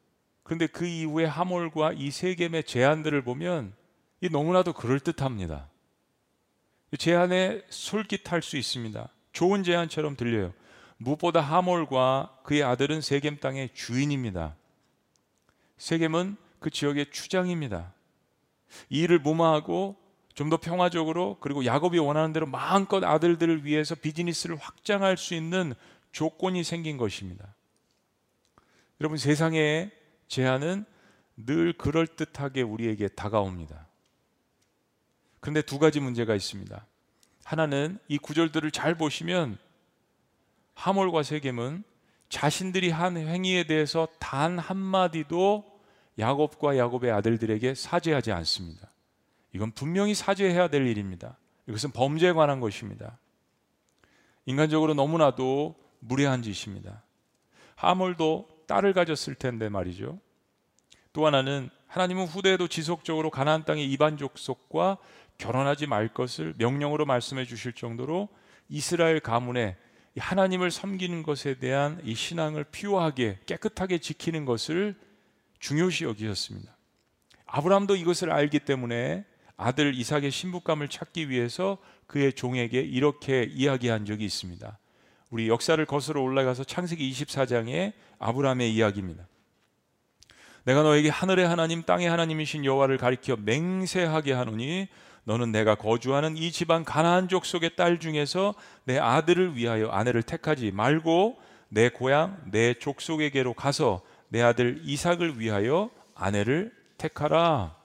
그런데 0.43 0.67
그 0.67 0.85
이후에 0.85 1.25
하몰과 1.25 1.93
이 1.93 2.11
세겜의 2.11 2.65
제안들을 2.65 3.21
보면 3.23 3.73
이 4.21 4.29
너무나도 4.29 4.73
그럴듯합니다. 4.73 5.69
제안에 6.97 7.61
솔깃할 7.69 8.41
수 8.41 8.57
있습니다. 8.57 9.07
좋은 9.31 9.63
제안처럼 9.63 10.15
들려요. 10.15 10.53
무엇보다 10.97 11.41
하몰과 11.41 12.37
그의 12.43 12.63
아들은 12.63 13.01
세겜 13.01 13.39
땅의 13.39 13.69
주인입니다. 13.73 14.55
세겜은 15.77 16.37
그 16.63 16.69
지역의 16.69 17.11
추장입니다. 17.11 17.93
이 18.89 19.01
일을 19.01 19.19
무마하고 19.19 20.01
좀 20.33 20.49
더 20.49 20.57
평화적으로 20.57 21.37
그리고 21.41 21.63
야곱이 21.63 21.99
원하는 21.99 22.33
대로 22.33 22.47
마음껏 22.47 23.03
아들들을 23.03 23.65
위해서 23.65 23.93
비즈니스를 23.93 24.55
확장할 24.55 25.15
수 25.15 25.35
있는 25.35 25.75
조건이 26.11 26.63
생긴 26.63 26.97
것입니다. 26.97 27.53
여러분 28.99 29.17
세상의 29.17 29.91
제안은 30.29 30.85
늘 31.35 31.73
그럴듯하게 31.73 32.61
우리에게 32.61 33.09
다가옵니다. 33.09 33.87
그런데 35.39 35.61
두 35.61 35.77
가지 35.77 35.99
문제가 35.99 36.33
있습니다. 36.33 36.85
하나는 37.43 37.99
이 38.07 38.17
구절들을 38.17 38.71
잘 38.71 38.95
보시면 38.95 39.57
하몰과 40.75 41.23
세겜은 41.23 41.83
자신들이 42.29 42.89
한 42.89 43.17
행위에 43.17 43.65
대해서 43.65 44.07
단 44.19 44.57
한마디도 44.57 45.72
야곱과 46.19 46.77
야곱의 46.77 47.11
아들들에게 47.11 47.75
사죄하지 47.75 48.31
않습니다. 48.31 48.89
이건 49.53 49.71
분명히 49.71 50.13
사죄해야 50.13 50.67
될 50.67 50.87
일입니다. 50.87 51.37
이것은 51.67 51.91
범죄에 51.91 52.33
관한 52.33 52.59
것입니다. 52.59 53.17
인간적으로 54.45 54.93
너무나도 54.93 55.75
무례한 55.99 56.41
짓입니다. 56.41 57.03
하몰도 57.75 58.47
딸을 58.67 58.93
가졌을 58.93 59.35
텐데 59.35 59.69
말이죠. 59.69 60.19
또 61.13 61.25
하나는 61.25 61.69
하나님은 61.87 62.25
후대에도 62.25 62.67
지속적으로 62.67 63.29
가나안 63.29 63.65
땅의 63.65 63.89
이반 63.91 64.17
족속과 64.17 64.97
결혼하지 65.37 65.87
말 65.87 66.07
것을 66.07 66.53
명령으로 66.57 67.05
말씀해 67.05 67.45
주실 67.45 67.73
정도로 67.73 68.29
이스라엘 68.67 69.19
가문에 69.19 69.77
하나님을 70.17 70.71
섬기는 70.71 71.23
것에 71.23 71.55
대한 71.55 71.99
이 72.03 72.15
신앙을 72.15 72.65
피오하게 72.65 73.39
깨끗하게 73.45 73.99
지키는 73.99 74.45
것을 74.45 74.95
중요시 75.63 76.03
여기셨습니다. 76.03 76.75
아브라함도 77.45 77.95
이것을 77.95 78.31
알기 78.31 78.59
때문에 78.59 79.23
아들 79.55 79.95
이삭의 79.95 80.29
신부감을 80.29 80.89
찾기 80.89 81.29
위해서 81.29 81.77
그의 82.05 82.33
종에게 82.33 82.81
이렇게 82.81 83.43
이야기한 83.43 84.05
적이 84.05 84.25
있습니다. 84.25 84.77
우리 85.29 85.47
역사를 85.47 85.83
거슬러 85.85 86.21
올라가서 86.21 86.65
창세기 86.65 87.09
24장의 87.09 87.93
아브라함의 88.19 88.73
이야기입니다. 88.73 89.25
내가 90.65 90.83
너에게 90.83 91.07
하늘의 91.07 91.47
하나님 91.47 91.83
땅의 91.83 92.09
하나님이신 92.09 92.65
여호와를 92.65 92.97
가리켜 92.97 93.37
맹세하게 93.37 94.33
하노니 94.33 94.89
너는 95.23 95.53
내가 95.53 95.75
거주하는 95.75 96.35
이 96.35 96.51
집안 96.51 96.83
가나안 96.83 97.29
족 97.29 97.45
속의 97.45 97.77
딸 97.77 98.01
중에서 98.01 98.53
내 98.83 98.99
아들을 98.99 99.55
위하여 99.55 99.87
아내를 99.87 100.23
택하지 100.23 100.71
말고 100.71 101.37
내 101.69 101.87
고향 101.87 102.37
내 102.51 102.73
족속에게로 102.73 103.53
가서 103.53 104.01
내 104.33 104.41
아들 104.41 104.81
이삭을 104.83 105.39
위하여 105.39 105.91
아내를 106.15 106.75
택하라. 106.97 107.77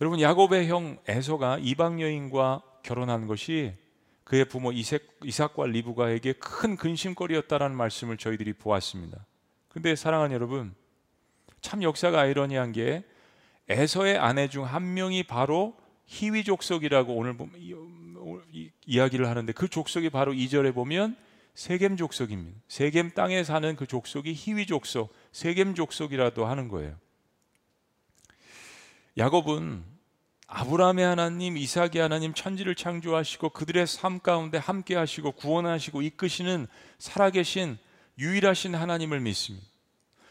여러분 0.00 0.20
야곱의 0.20 0.68
형 0.68 0.96
에서가 1.08 1.58
이방 1.60 2.00
여인과 2.00 2.62
결혼한 2.84 3.26
것이 3.26 3.74
그의 4.22 4.44
부모 4.44 4.70
이삭, 4.70 5.02
이삭 5.24 5.54
과 5.54 5.66
리브가에게 5.66 6.34
큰 6.34 6.76
근심거리였다라는 6.76 7.76
말씀을 7.76 8.16
저희들이 8.16 8.52
보았습니다. 8.52 9.26
근데 9.68 9.96
사랑하는 9.96 10.36
여러분, 10.36 10.72
참 11.60 11.82
역사가 11.82 12.20
아이러니한 12.20 12.70
게 12.70 13.02
에서의 13.68 14.18
아내 14.18 14.48
중 14.48 14.62
한 14.62 14.94
명이 14.94 15.24
바로 15.24 15.76
히위 16.06 16.44
족속이라고 16.44 17.12
오늘 17.12 17.36
이야기를 18.86 19.26
하는데 19.26 19.52
그 19.52 19.66
족속이 19.66 20.10
바로 20.10 20.32
이절에 20.32 20.70
보면 20.70 21.16
세겜 21.54 21.96
족속입니다. 21.96 22.58
세겜 22.68 23.10
땅에 23.12 23.44
사는 23.44 23.76
그 23.76 23.86
족속이 23.86 24.32
히위 24.34 24.66
족속, 24.66 25.12
세겜 25.32 25.74
족속이라도 25.74 26.46
하는 26.46 26.68
거예요. 26.68 26.96
야곱은 29.18 29.84
아브라함의 30.46 31.04
하나님, 31.04 31.56
이삭의 31.56 31.98
하나님, 31.98 32.34
천지를 32.34 32.74
창조하시고 32.74 33.50
그들의 33.50 33.86
삶 33.86 34.18
가운데 34.18 34.58
함께 34.58 34.96
하시고 34.96 35.32
구원하시고 35.32 36.02
이끄시는 36.02 36.66
살아계신 36.98 37.78
유일하신 38.18 38.74
하나님을 38.74 39.20
믿습니다. 39.20 39.66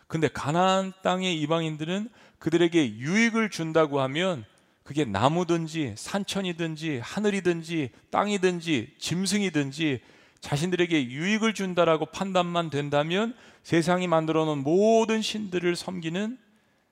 근데 0.08 0.28
가나안 0.28 0.92
땅의 1.04 1.40
이방인들은 1.42 2.10
그들에게 2.40 2.96
유익을 2.98 3.50
준다고 3.50 4.02
하면 4.02 4.44
그게 4.84 5.06
나무든지 5.06 5.94
산천이든지 5.96 7.00
하늘이든지 7.04 7.92
땅이든지 8.10 8.96
짐승이든지 8.98 10.02
자신들에게 10.42 11.10
유익을 11.10 11.54
준다라고 11.54 12.08
판단만 12.08 12.70
된다면 12.70 13.36
세상이 13.64 14.08
만들어 14.08 14.46
놓은 14.46 14.60
모든 14.60 15.22
신들을 15.22 15.76
섬기는 15.76 16.38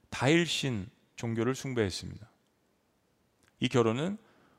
다일신 0.09 0.89
종교를 1.15 1.55
숭배했습니다. 1.55 2.29
이 3.59 3.67
결혼은 3.67 4.17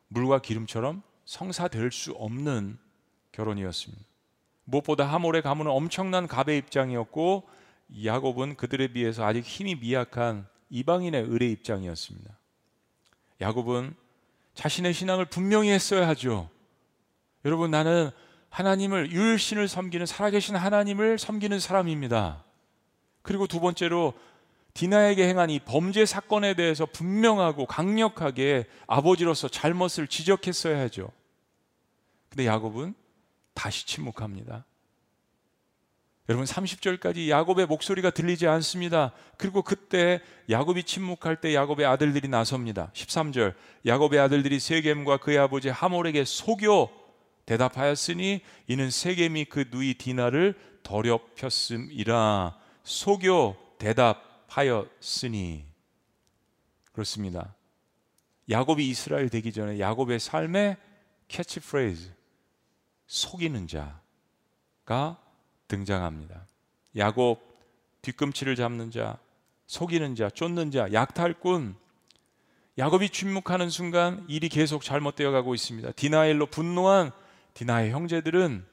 물과 0.08 0.40
기름처럼 0.40 1.02
성사될 1.24 1.92
수 1.92 2.12
없는 2.12 2.78
결혼이었습니다. 3.32 4.04
무엇보다 4.64 5.06
하몰의 5.06 5.42
가문은 5.42 5.70
엄청난 5.70 6.26
갑의 6.26 6.58
입장이었고 6.58 7.48
야곱은 8.04 8.56
그들에 8.56 8.88
비해서 8.88 9.24
아직 9.24 9.44
힘이 9.44 9.76
미약한 9.76 10.46
이방인의 10.70 11.22
의뢰 11.22 11.46
입장이었습니다. 11.48 12.36
야곱은 13.40 13.94
자신의 14.54 14.92
신앙을 14.92 15.26
분명히 15.26 15.70
했어야 15.70 16.08
하죠. 16.08 16.50
여러분 17.44 17.70
나는 17.70 18.10
하나님을 18.50 19.10
유일신을 19.12 19.68
섬기는 19.68 20.06
살아계신 20.06 20.56
하나님을 20.56 21.18
섬기는 21.18 21.58
사람입니다. 21.60 22.44
그리고 23.22 23.46
두 23.46 23.60
번째로 23.60 24.14
디나에게 24.74 25.28
행한 25.28 25.50
이 25.50 25.58
범죄 25.58 26.06
사건에 26.06 26.54
대해서 26.54 26.86
분명하고 26.86 27.66
강력하게 27.66 28.66
아버지로서 28.86 29.48
잘못을 29.48 30.06
지적했어야 30.06 30.78
하죠. 30.82 31.10
근데 32.28 32.46
야곱은 32.46 32.94
다시 33.54 33.86
침묵합니다. 33.86 34.64
여러분 36.28 36.44
30절까지 36.44 37.30
야곱의 37.30 37.66
목소리가 37.66 38.10
들리지 38.10 38.46
않습니다. 38.46 39.12
그리고 39.38 39.62
그때 39.62 40.20
야곱이 40.50 40.84
침묵할 40.84 41.40
때 41.40 41.54
야곱의 41.54 41.86
아들들이 41.86 42.28
나섭니다. 42.28 42.90
13절 42.92 43.54
야곱의 43.86 44.20
아들들이 44.20 44.60
세겜과 44.60 45.16
그의 45.18 45.38
아버지 45.38 45.70
하몰에게 45.70 46.24
속여 46.24 46.90
대답하였으니 47.48 48.42
이는 48.66 48.90
세겜이 48.90 49.46
그 49.46 49.64
누이 49.70 49.94
디나를 49.94 50.54
더럽혔음이라 50.82 52.58
속여 52.82 53.56
대답하였으니 53.78 55.64
그렇습니다. 56.92 57.54
야곱이 58.50 58.86
이스라엘 58.86 59.30
되기 59.30 59.50
전에 59.52 59.80
야곱의 59.80 60.20
삶의 60.20 60.76
캐치프레이즈 61.28 62.12
속이는 63.06 63.66
자가 63.66 65.16
등장합니다. 65.68 66.46
야곱 66.96 67.40
뒤꿈치를 68.02 68.56
잡는 68.56 68.90
자, 68.90 69.18
속이는 69.66 70.16
자, 70.16 70.28
쫓는 70.28 70.70
자, 70.70 70.92
약탈꾼. 70.92 71.76
야곱이 72.76 73.08
침묵하는 73.08 73.70
순간 73.70 74.24
일이 74.28 74.50
계속 74.50 74.82
잘못되어 74.82 75.30
가고 75.30 75.54
있습니다. 75.54 75.92
디나엘로 75.92 76.46
분노한 76.46 77.12
디나의 77.58 77.90
형제들은 77.90 78.64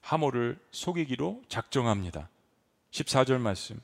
하모를 0.00 0.58
속이기로 0.70 1.42
작정합니다. 1.48 2.30
14절 2.90 3.38
말씀. 3.38 3.78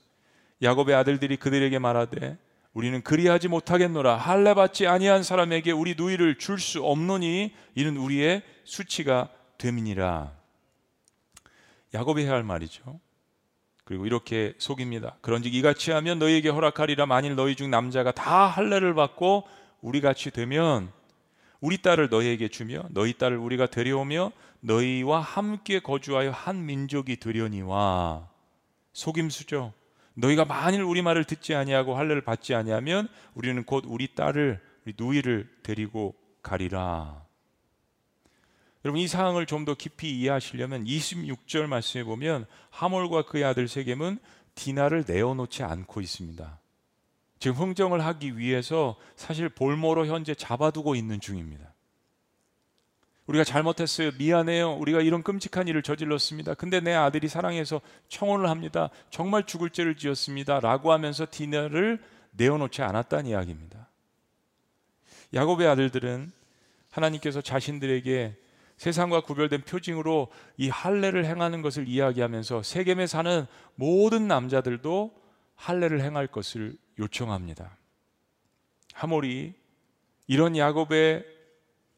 야곱의 0.62 0.94
아들들이 0.94 1.36
그들에게 1.36 1.78
말하되 1.78 2.38
우리는 2.72 3.02
그리하지 3.02 3.48
못하겠노라 3.48 4.16
할례 4.16 4.54
받지 4.54 4.86
아니한 4.86 5.22
사람에게 5.22 5.72
우리 5.72 5.96
누이를 5.98 6.38
줄 6.38 6.58
수 6.58 6.82
없노니 6.82 7.52
이는 7.74 7.98
우리의 7.98 8.42
수치가 8.64 9.28
됨이니라. 9.58 10.32
야곱이 11.92 12.22
해야 12.22 12.32
할 12.32 12.42
말이죠. 12.42 13.00
그리고 13.84 14.06
이렇게 14.06 14.54
속입니다. 14.56 15.18
그런즉 15.20 15.54
이같이 15.54 15.90
하면 15.90 16.18
너희에게 16.18 16.48
허락하리라 16.48 17.04
만일 17.04 17.34
너희 17.34 17.54
중 17.54 17.70
남자가 17.70 18.12
다 18.12 18.46
할례를 18.46 18.94
받고 18.94 19.46
우리 19.82 20.00
같이 20.00 20.30
되면 20.30 20.90
우리 21.60 21.82
딸을 21.82 22.08
너희에게 22.08 22.48
주며 22.48 22.84
너희 22.90 23.12
딸을 23.14 23.36
우리가 23.36 23.66
데려오며 23.66 24.32
너희와 24.60 25.20
함께 25.20 25.80
거주하여 25.80 26.30
한 26.30 26.66
민족이 26.66 27.16
되려니와 27.16 28.28
속임수죠. 28.92 29.72
너희가 30.14 30.44
만일 30.44 30.82
우리 30.82 31.02
말을 31.02 31.24
듣지 31.24 31.54
아니하고 31.54 31.96
할례를 31.96 32.22
받지 32.22 32.54
아니하면 32.54 33.08
우리는 33.34 33.62
곧 33.64 33.84
우리 33.86 34.14
딸을 34.14 34.60
우리 34.84 34.94
누이를 34.98 35.48
데리고 35.62 36.14
가리라. 36.42 37.24
여러분 38.84 39.00
이 39.00 39.08
상황을 39.08 39.46
좀 39.46 39.64
더 39.64 39.74
깊이 39.74 40.18
이해하시려면 40.18 40.84
26절 40.84 41.66
말씀에 41.66 42.04
보면 42.04 42.46
하몰과 42.70 43.22
그의 43.26 43.44
아들 43.44 43.68
세겜은 43.68 44.18
디나를 44.54 45.04
내어놓지 45.06 45.62
않고 45.62 46.00
있습니다. 46.00 46.57
지금 47.38 47.56
흥정을 47.56 48.04
하기 48.04 48.36
위해서 48.38 48.96
사실 49.16 49.48
볼모로 49.48 50.06
현재 50.06 50.34
잡아두고 50.34 50.94
있는 50.94 51.20
중입니다. 51.20 51.72
우리가 53.26 53.44
잘못했어요. 53.44 54.10
미안해요. 54.18 54.72
우리가 54.74 55.02
이런 55.02 55.22
끔찍한 55.22 55.68
일을 55.68 55.82
저질렀습니다. 55.82 56.54
근데 56.54 56.80
내 56.80 56.94
아들이 56.94 57.28
사랑해서 57.28 57.80
청혼을 58.08 58.48
합니다. 58.48 58.88
정말 59.10 59.44
죽을 59.44 59.70
죄를 59.70 59.96
지었습니다. 59.96 60.60
라고 60.60 60.92
하면서 60.92 61.26
디나를 61.30 62.02
내어놓지 62.32 62.82
않았다는 62.82 63.26
이야기입니다. 63.26 63.88
야곱의 65.34 65.68
아들들은 65.68 66.32
하나님께서 66.90 67.42
자신들에게 67.42 68.34
세상과 68.78 69.22
구별된 69.22 69.62
표징으로 69.62 70.28
이 70.56 70.70
할례를 70.70 71.26
행하는 71.26 71.60
것을 71.60 71.86
이야기하면서 71.86 72.62
세겜에 72.62 73.06
사는 73.06 73.46
모든 73.74 74.26
남자들도 74.26 75.12
할례를 75.54 76.00
행할 76.00 76.28
것을 76.28 76.78
요청합니다. 76.98 77.76
하몰이 78.94 79.54
이런 80.26 80.56
야곱의 80.56 81.24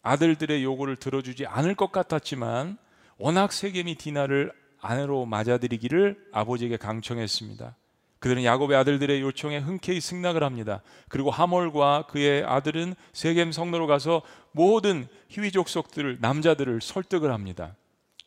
아들들의 0.02 0.62
요구를 0.64 0.96
들어주지 0.96 1.46
않을 1.46 1.74
것 1.74 1.92
같았지만 1.92 2.78
워낙 3.18 3.52
세겜이 3.52 3.96
디나를 3.96 4.52
아내로 4.80 5.26
맞아들이기를 5.26 6.28
아버지에게 6.32 6.76
강청했습니다. 6.76 7.76
그들은 8.18 8.44
야곱의 8.44 8.76
아들들의 8.76 9.20
요청에 9.22 9.58
흔쾌히 9.58 10.00
승낙을 10.00 10.44
합니다. 10.44 10.82
그리고 11.08 11.30
하몰과 11.30 12.06
그의 12.08 12.44
아들은 12.44 12.94
세겜 13.12 13.52
성로로 13.52 13.86
가서 13.86 14.22
모든 14.52 15.06
희위 15.28 15.50
족 15.52 15.68
속들을 15.68 16.18
남자들을 16.20 16.80
설득을 16.82 17.32
합니다. 17.32 17.76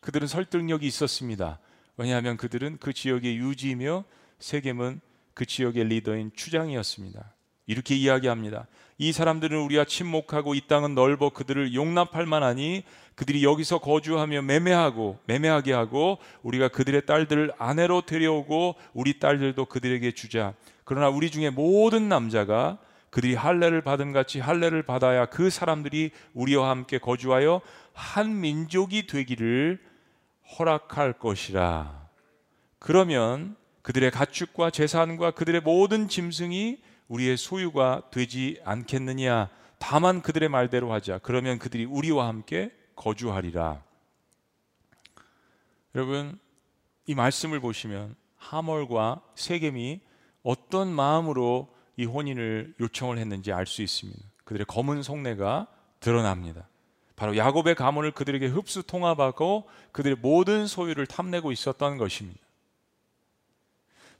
그들은 0.00 0.26
설득력이 0.26 0.86
있었습니다. 0.86 1.60
왜냐하면 1.96 2.36
그들은 2.36 2.78
그 2.80 2.92
지역의 2.92 3.36
유지이며 3.36 4.04
세겜은 4.40 5.00
그 5.34 5.46
지역의 5.46 5.84
리더인 5.84 6.32
추장이었습니다. 6.34 7.34
이렇게 7.66 7.94
이야기합니다. 7.94 8.66
이 8.98 9.12
사람들은 9.12 9.58
우리와 9.58 9.84
친목하고 9.84 10.54
이 10.54 10.62
땅은 10.68 10.94
넓어 10.94 11.30
그들을 11.30 11.74
용납할 11.74 12.26
만하니 12.26 12.84
그들이 13.14 13.42
여기서 13.42 13.78
거주하며 13.78 14.42
매매하고 14.42 15.18
매매하게 15.26 15.72
하고 15.72 16.18
우리가 16.42 16.68
그들의 16.68 17.06
딸들을 17.06 17.52
아내로 17.58 18.02
데려오고 18.02 18.76
우리 18.92 19.18
딸들도 19.18 19.64
그들에게 19.64 20.12
주자. 20.12 20.54
그러나 20.84 21.08
우리 21.08 21.30
중에 21.30 21.50
모든 21.50 22.08
남자가 22.08 22.78
그들이 23.10 23.34
할례를 23.34 23.80
받은 23.82 24.12
같이 24.12 24.40
할례를 24.40 24.82
받아야 24.82 25.26
그 25.26 25.48
사람들이 25.48 26.10
우리와 26.34 26.70
함께 26.70 26.98
거주하여 26.98 27.60
한 27.92 28.40
민족이 28.40 29.06
되기를 29.06 29.80
허락할 30.58 31.14
것이라. 31.14 32.08
그러면 32.78 33.56
그들의 33.84 34.10
가축과 34.12 34.70
재산과 34.70 35.32
그들의 35.32 35.60
모든 35.60 36.08
짐승이 36.08 36.78
우리의 37.08 37.36
소유가 37.36 38.02
되지 38.10 38.58
않겠느냐. 38.64 39.50
다만 39.78 40.22
그들의 40.22 40.48
말대로 40.48 40.90
하자. 40.90 41.18
그러면 41.18 41.58
그들이 41.58 41.84
우리와 41.84 42.26
함께 42.26 42.72
거주하리라. 42.96 43.82
여러분, 45.94 46.38
이 47.04 47.14
말씀을 47.14 47.60
보시면 47.60 48.16
하몰과 48.38 49.20
세겜이 49.34 50.00
어떤 50.42 50.88
마음으로 50.88 51.68
이 51.98 52.06
혼인을 52.06 52.76
요청을 52.80 53.18
했는지 53.18 53.52
알 53.52 53.66
수 53.66 53.82
있습니다. 53.82 54.18
그들의 54.44 54.64
검은 54.64 55.02
속내가 55.02 55.66
드러납니다. 56.00 56.68
바로 57.16 57.36
야곱의 57.36 57.74
가문을 57.74 58.12
그들에게 58.12 58.46
흡수 58.46 58.82
통합하고 58.82 59.68
그들의 59.92 60.16
모든 60.22 60.66
소유를 60.66 61.06
탐내고 61.06 61.52
있었던 61.52 61.98
것입니다. 61.98 62.43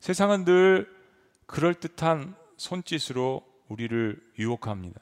세상은 0.04 0.44
늘 0.44 0.86
그럴듯한 1.46 2.36
손짓으로 2.58 3.42
우리를 3.68 4.20
유혹합니다. 4.38 5.00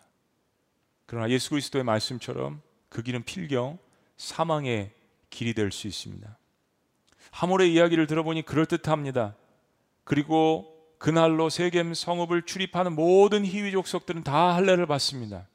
그러나 1.06 1.28
예수 1.28 1.50
그리스도의 1.50 1.82
말씀처럼 1.82 2.62
그 2.88 3.02
길은 3.02 3.24
필경 3.24 3.80
사망의 4.16 4.92
길이 5.28 5.54
될 5.54 5.72
수 5.72 5.88
있습니다. 5.88 6.38
하몰의 7.32 7.72
이야기를 7.72 8.06
들어보니 8.06 8.42
그럴듯합니다. 8.42 9.34
그리고 10.04 10.72
그날로 10.98 11.48
세겜 11.48 11.94
성읍을 11.94 12.42
출입하는 12.42 12.92
모든 12.92 13.44
희위 13.44 13.72
족속들은 13.72 14.22
다 14.22 14.54
할례를 14.54 14.86
받습니다. 14.86 15.48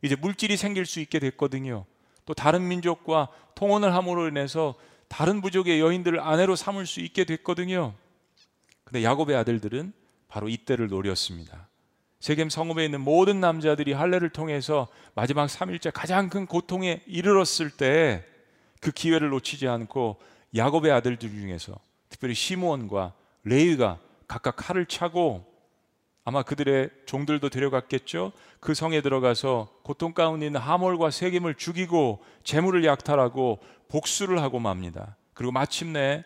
이제 0.00 0.16
물질이 0.16 0.56
생길 0.56 0.86
수 0.86 1.00
있게 1.00 1.18
됐거든요. 1.18 1.84
또 2.24 2.32
다른 2.32 2.66
민족과 2.68 3.28
통혼을 3.54 3.94
함으로 3.94 4.28
인해서 4.28 4.74
다른 5.08 5.42
부족의 5.42 5.78
여인들을 5.78 6.20
아내로 6.20 6.56
삼을 6.56 6.86
수 6.86 7.00
있게 7.00 7.24
됐거든요. 7.24 7.94
근데 8.84 9.02
야곱의 9.02 9.36
아들들은 9.36 9.92
바로 10.28 10.48
이때를 10.48 10.88
노렸습니다. 10.88 11.68
세겜 12.20 12.48
성읍에 12.48 12.84
있는 12.84 13.00
모든 13.00 13.40
남자들이 13.40 13.92
할례를 13.92 14.30
통해서 14.30 14.88
마지막 15.14 15.46
3일째 15.46 15.90
가장 15.92 16.28
큰 16.28 16.46
고통에 16.46 17.02
이르렀을 17.06 17.70
때 17.70 18.24
그 18.84 18.92
기회를 18.92 19.30
놓치지 19.30 19.66
않고 19.66 20.18
야곱의 20.54 20.92
아들들 20.92 21.30
중에서 21.30 21.74
특별히 22.10 22.34
시므온과 22.34 23.14
레위가 23.42 23.98
각각 24.28 24.56
칼을 24.56 24.84
차고 24.84 25.50
아마 26.22 26.42
그들의 26.42 26.90
종들도 27.06 27.48
데려갔겠죠. 27.48 28.32
그 28.60 28.74
성에 28.74 29.00
들어가서 29.00 29.80
고통 29.82 30.12
가운데 30.12 30.46
있는 30.46 30.60
하몰과 30.60 31.10
세겜을 31.10 31.54
죽이고 31.54 32.22
재물을 32.44 32.84
약탈하고 32.84 33.58
복수를 33.88 34.42
하고 34.42 34.58
맙니다. 34.58 35.16
그리고 35.32 35.50
마침내 35.52 36.24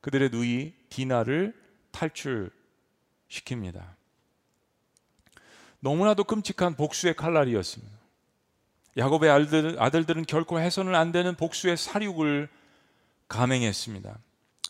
그들의 0.00 0.30
누이 0.30 0.72
디나를 0.88 1.54
탈출시킵니다. 1.92 3.98
너무나도 5.80 6.24
끔찍한 6.24 6.76
복수의 6.76 7.14
칼날이었습니다. 7.14 7.96
야곱의 8.96 9.30
아들, 9.30 9.76
아들들은 9.78 10.26
결코 10.26 10.58
해서는 10.58 10.94
안 10.94 11.12
되는 11.12 11.34
복수의 11.36 11.76
사륙을 11.76 12.48
감행했습니다. 13.28 14.18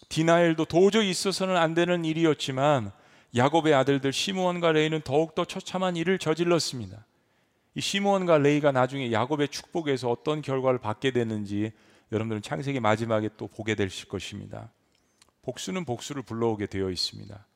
디나엘도 0.08 0.66
도저히 0.66 1.10
있어서는 1.10 1.56
안 1.56 1.74
되는 1.74 2.04
일이었지만 2.04 2.92
야곱의 3.36 3.74
아들들 3.74 4.12
시므온과 4.12 4.72
레이는 4.72 5.02
더욱더 5.02 5.44
처참한 5.44 5.96
일을 5.96 6.18
저질렀습니다. 6.18 7.04
이 7.74 7.80
시므온과 7.80 8.38
레이가 8.38 8.72
나중에 8.72 9.12
야곱의 9.12 9.48
축복에서 9.48 10.10
어떤 10.10 10.42
결과를 10.42 10.78
받게 10.78 11.12
되는지 11.12 11.72
여러분들은 12.10 12.42
창세기 12.42 12.80
마지막에 12.80 13.28
또 13.36 13.46
보게 13.46 13.74
되실 13.74 14.08
것입니다. 14.08 14.70
복수는 15.48 15.86
복수를 15.86 16.20
불러오게 16.20 16.66
되어 16.66 16.90
있습니다. 16.90 17.46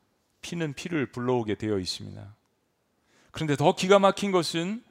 피는 0.40 0.72
피를 0.72 1.04
불러오게 1.12 1.56
되어 1.56 1.78
있습니다. 1.78 2.34
그런데 3.30 3.54
더 3.54 3.74
기가 3.74 3.98
막힌 3.98 4.32
것은 4.32 4.82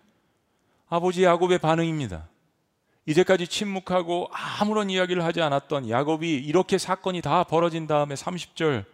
아버지 0.87 1.23
야곱의 1.23 1.57
반응입니다. 1.57 2.29
이제까지 3.07 3.47
침묵하고 3.47 4.29
아무런 4.31 4.91
이야기를 4.91 5.23
하지 5.23 5.41
않았던 5.41 5.89
야곱이 5.89 6.31
이렇게 6.31 6.77
사건이 6.77 7.21
다 7.21 7.43
벌어진 7.43 7.87
다음에 7.87 8.13
30절 8.13 8.85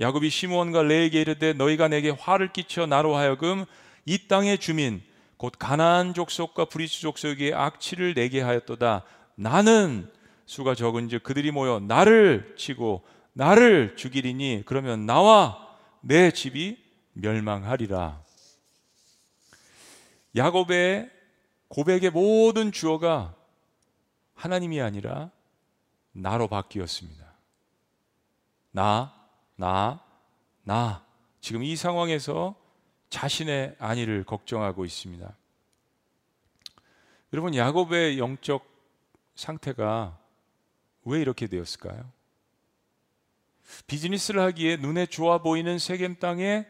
야곱이 0.00 0.30
시므온과 0.30 0.82
레위에게 0.84 1.20
이르되 1.20 1.52
너희가 1.52 1.88
내게 1.88 2.08
화를 2.08 2.50
끼쳐 2.50 2.86
나로 2.86 3.14
하여금 3.14 3.66
이 4.06 4.26
땅의 4.26 4.56
주민 4.56 5.02
곧 5.36 5.52
가나안 5.58 6.14
족속과 6.14 6.64
브리스 6.64 7.02
족속에게 7.02 7.52
악취를 7.52 8.14
내게 8.14 8.40
하였도다 8.40 9.04
나는 9.34 10.10
수가 10.46 10.74
적은즉 10.74 11.22
그들이 11.22 11.50
모여 11.50 11.78
나를 11.78 12.54
치고 12.56 13.04
나를 13.34 13.96
죽이리니 13.96 14.62
그러면 14.64 15.06
나와 15.06 15.76
내 16.00 16.30
집이 16.30 16.82
멸망하리라 17.12 18.22
야곱의 20.36 21.10
고백의 21.68 22.10
모든 22.10 22.72
주어가 22.72 23.34
하나님이 24.34 24.80
아니라 24.80 25.30
나로 26.12 26.48
바뀌었습니다. 26.48 27.24
나, 28.70 29.14
나, 29.56 30.00
나. 30.62 31.04
지금 31.40 31.62
이 31.62 31.76
상황에서 31.76 32.54
자신의 33.10 33.76
안위를 33.78 34.24
걱정하고 34.24 34.84
있습니다. 34.84 35.36
여러분, 37.32 37.54
야곱의 37.54 38.18
영적 38.18 38.64
상태가 39.34 40.18
왜 41.04 41.20
이렇게 41.20 41.46
되었을까요? 41.46 42.10
비즈니스를 43.86 44.40
하기에 44.40 44.76
눈에 44.76 45.06
좋아 45.06 45.38
보이는 45.38 45.78
세겜 45.78 46.16
땅에 46.16 46.66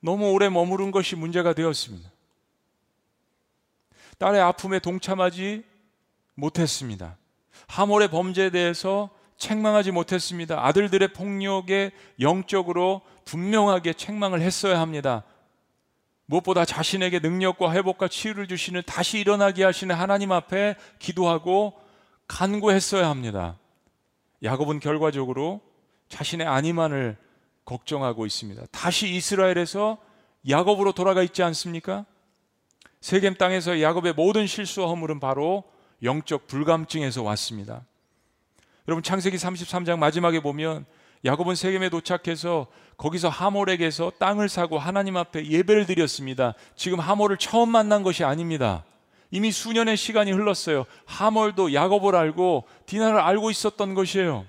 너무 0.00 0.30
오래 0.30 0.48
머무른 0.48 0.90
것이 0.90 1.16
문제가 1.16 1.52
되었습니다. 1.52 2.10
딸의 4.18 4.40
아픔에 4.40 4.78
동참하지 4.78 5.64
못했습니다. 6.34 7.16
하몰의 7.68 8.08
범죄에 8.08 8.50
대해서 8.50 9.10
책망하지 9.36 9.90
못했습니다. 9.90 10.64
아들들의 10.64 11.12
폭력에 11.12 11.90
영적으로 12.20 13.02
분명하게 13.24 13.92
책망을 13.94 14.40
했어야 14.40 14.80
합니다. 14.80 15.24
무엇보다 16.26 16.64
자신에게 16.64 17.20
능력과 17.20 17.72
회복과 17.72 18.08
치유를 18.08 18.48
주시는 18.48 18.82
다시 18.86 19.18
일어나게 19.18 19.64
하시는 19.64 19.94
하나님 19.94 20.32
앞에 20.32 20.76
기도하고 20.98 21.74
간구했어야 22.26 23.08
합니다. 23.08 23.58
야곱은 24.42 24.80
결과적으로 24.80 25.60
자신의 26.08 26.46
안위만을 26.46 27.16
걱정하고 27.64 28.26
있습니다. 28.26 28.66
다시 28.70 29.08
이스라엘에서 29.14 29.98
야곱으로 30.48 30.92
돌아가 30.92 31.22
있지 31.22 31.42
않습니까? 31.42 32.04
세겜 33.00 33.34
땅에서 33.34 33.80
야곱의 33.80 34.14
모든 34.14 34.46
실수와 34.46 34.88
허물은 34.88 35.20
바로 35.20 35.64
영적 36.02 36.46
불감증에서 36.46 37.22
왔습니다. 37.22 37.84
여러분 38.88 39.02
창세기 39.02 39.36
33장 39.36 39.98
마지막에 39.98 40.40
보면 40.40 40.86
야곱은 41.24 41.56
세겜에 41.56 41.88
도착해서 41.88 42.68
거기서 42.96 43.28
하몰에게서 43.28 44.12
땅을 44.18 44.48
사고 44.48 44.78
하나님 44.78 45.16
앞에 45.16 45.46
예배를 45.46 45.86
드렸습니다. 45.86 46.54
지금 46.76 47.00
하몰을 47.00 47.36
처음 47.36 47.70
만난 47.70 48.02
것이 48.02 48.22
아닙니다. 48.22 48.84
이미 49.30 49.50
수년의 49.50 49.96
시간이 49.96 50.30
흘렀어요. 50.30 50.84
하몰도 51.04 51.74
야곱을 51.74 52.14
알고 52.14 52.64
디나를 52.86 53.18
알고 53.18 53.50
있었던 53.50 53.94
것이에요. 53.94 54.46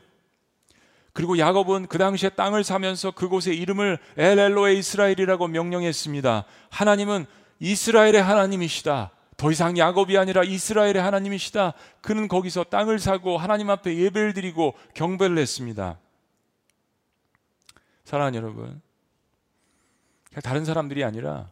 그리고 1.17 1.39
야곱은 1.39 1.87
그 1.87 1.97
당시에 1.97 2.29
땅을 2.29 2.63
사면서 2.63 3.09
그곳의 3.09 3.57
이름을 3.57 3.97
엘엘로의 4.17 4.77
이스라엘이라고 4.77 5.47
명령했습니다. 5.47 6.45
하나님은 6.69 7.25
이스라엘의 7.57 8.21
하나님이시다. 8.21 9.09
더 9.35 9.51
이상 9.51 9.79
야곱이 9.79 10.15
아니라 10.15 10.43
이스라엘의 10.43 11.01
하나님이시다. 11.01 11.73
그는 12.01 12.27
거기서 12.27 12.65
땅을 12.65 12.99
사고 12.99 13.39
하나님 13.39 13.71
앞에 13.71 13.97
예배를 13.97 14.33
드리고 14.33 14.75
경배를 14.93 15.39
했습니다. 15.39 15.97
사랑하는 18.03 18.37
여러분, 18.37 18.79
다른 20.43 20.65
사람들이 20.65 21.03
아니라 21.03 21.49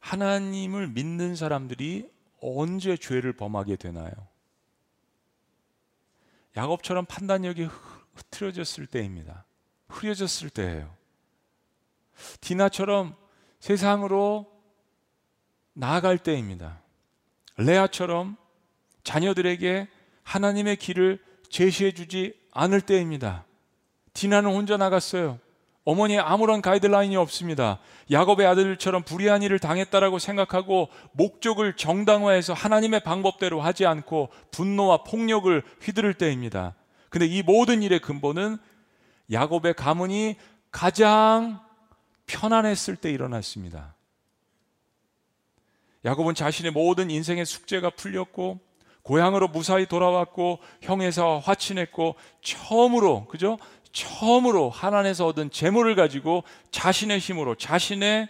하나님을 0.00 0.88
믿는 0.88 1.36
사람들이 1.36 2.06
언제 2.42 2.98
죄를 2.98 3.32
범하게 3.32 3.76
되나요? 3.76 4.12
야곱처럼 6.54 7.06
판단력이 7.06 7.66
흐트러졌을 8.14 8.86
때입니다. 8.86 9.44
흐려졌을 9.88 10.50
때예요. 10.50 10.94
디나처럼 12.40 13.14
세상으로 13.60 14.50
나아갈 15.72 16.18
때입니다. 16.18 16.80
레아처럼 17.56 18.36
자녀들에게 19.04 19.88
하나님의 20.22 20.76
길을 20.76 21.18
제시해 21.48 21.92
주지 21.92 22.34
않을 22.52 22.80
때입니다. 22.80 23.44
디나는 24.12 24.50
혼자 24.50 24.76
나갔어요. 24.76 25.38
어머니의 25.84 26.20
아무런 26.20 26.60
가이드라인이 26.60 27.16
없습니다. 27.16 27.78
야곱의 28.10 28.46
아들처럼 28.46 29.02
불의한 29.02 29.42
일을 29.42 29.58
당했다라고 29.58 30.18
생각하고 30.18 30.88
목적을 31.12 31.76
정당화해서 31.76 32.52
하나님의 32.52 33.00
방법대로 33.00 33.60
하지 33.60 33.86
않고 33.86 34.28
분노와 34.50 35.04
폭력을 35.04 35.62
휘두를 35.82 36.14
때입니다. 36.14 36.74
근데 37.10 37.26
이 37.26 37.42
모든 37.42 37.82
일의 37.82 38.00
근본은 38.00 38.56
야곱의 39.30 39.74
가문이 39.74 40.36
가장 40.70 41.60
편안했을 42.26 42.96
때 42.96 43.10
일어났습니다. 43.10 43.94
야곱은 46.04 46.34
자신의 46.34 46.72
모든 46.72 47.10
인생의 47.10 47.44
숙제가 47.44 47.90
풀렸고 47.90 48.60
고향으로 49.02 49.48
무사히 49.48 49.86
돌아왔고 49.86 50.60
형에서 50.82 51.38
화친했고 51.38 52.14
처음으로 52.42 53.26
그죠? 53.26 53.58
처음으로 53.92 54.70
하나님에서 54.70 55.26
얻은 55.26 55.50
재물을 55.50 55.94
가지고 55.96 56.44
자신의 56.70 57.18
힘으로 57.18 57.56
자신의 57.56 58.28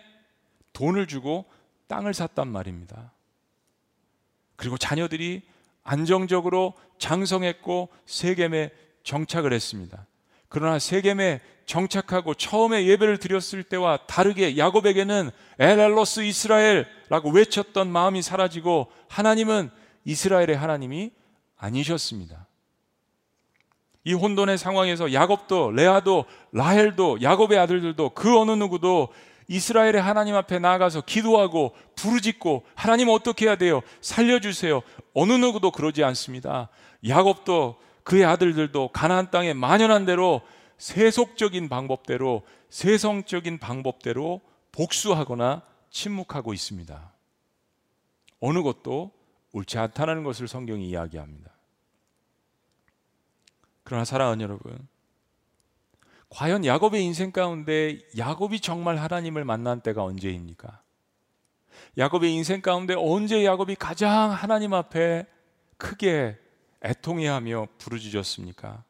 돈을 0.73 1.07
주고 1.07 1.45
땅을 1.87 2.15
샀단 2.15 2.49
말입니다. 2.49 3.13
그리고 4.57 4.79
자녀들이 4.79 5.43
안정적으로 5.83 6.75
장성했고 7.01 7.89
세겜에 8.07 8.71
정착을 9.03 9.53
했습니다. 9.53 10.07
그러나 10.49 10.79
세겜에 10.79 11.41
정착하고 11.67 12.35
처음에 12.35 12.87
예배를 12.87 13.19
드렸을 13.19 13.63
때와 13.63 13.99
다르게 14.07 14.57
야곱에게는 14.57 15.31
엘알로스 15.59 16.21
이스라엘라고 16.21 17.31
외쳤던 17.31 17.91
마음이 17.91 18.23
사라지고 18.23 18.89
하나님은 19.09 19.71
이스라엘의 20.05 20.57
하나님이 20.57 21.13
아니셨습니다. 21.57 22.47
이 24.05 24.15
혼돈의 24.15 24.59
상황에서 24.59 25.13
야곱도 25.13 25.73
레아도 25.73 26.25
라헬도 26.53 27.23
야곱의 27.23 27.59
아들들도 27.59 28.11
그 28.11 28.39
어느 28.39 28.53
누구도 28.53 29.11
이스라엘의 29.47 30.01
하나님 30.01 30.37
앞에 30.37 30.59
나아가서 30.59 31.03
기도하고 31.03 31.75
부르짖고 31.97 32.65
하나님 32.75 33.09
어떻게 33.09 33.47
해야 33.47 33.57
돼요? 33.57 33.83
살려주세요. 34.01 34.81
어느 35.13 35.33
누구도 35.33 35.71
그러지 35.71 36.03
않습니다. 36.05 36.69
야곱도 37.07 37.81
그의 38.03 38.25
아들들도 38.25 38.89
가나안 38.89 39.31
땅에 39.31 39.53
만연한 39.53 40.05
대로 40.05 40.43
세속적인 40.79 41.69
방법대로 41.69 42.43
세성적인 42.71 43.59
방법대로 43.59 44.41
복수하거나 44.73 45.63
침묵하고 45.91 46.55
있습니다. 46.55 47.13
어느 48.41 48.63
것도 48.63 49.13
옳지 49.53 49.79
않다는 49.79 50.25
것을 50.25 50.49
성경이 50.49 50.89
이야기합니다. 50.89 51.51
그러나 53.83 54.05
사랑하는 54.05 54.43
여러분, 54.43 54.89
과연 56.31 56.65
야곱의 56.65 57.05
인생 57.05 57.33
가운데 57.33 57.99
야곱이 58.17 58.61
정말 58.61 58.97
하나님을 58.97 59.45
만난 59.45 59.81
때가 59.81 60.05
언제입니까? 60.05 60.81
야곱의 61.99 62.33
인생 62.33 62.63
가운데 62.63 62.95
언제 62.97 63.45
야곱이 63.45 63.75
가장 63.75 64.31
하나님 64.31 64.73
앞에 64.73 65.27
크게 65.77 66.39
애통해하며 66.83 67.69
부르짖었습니까? 67.79 68.85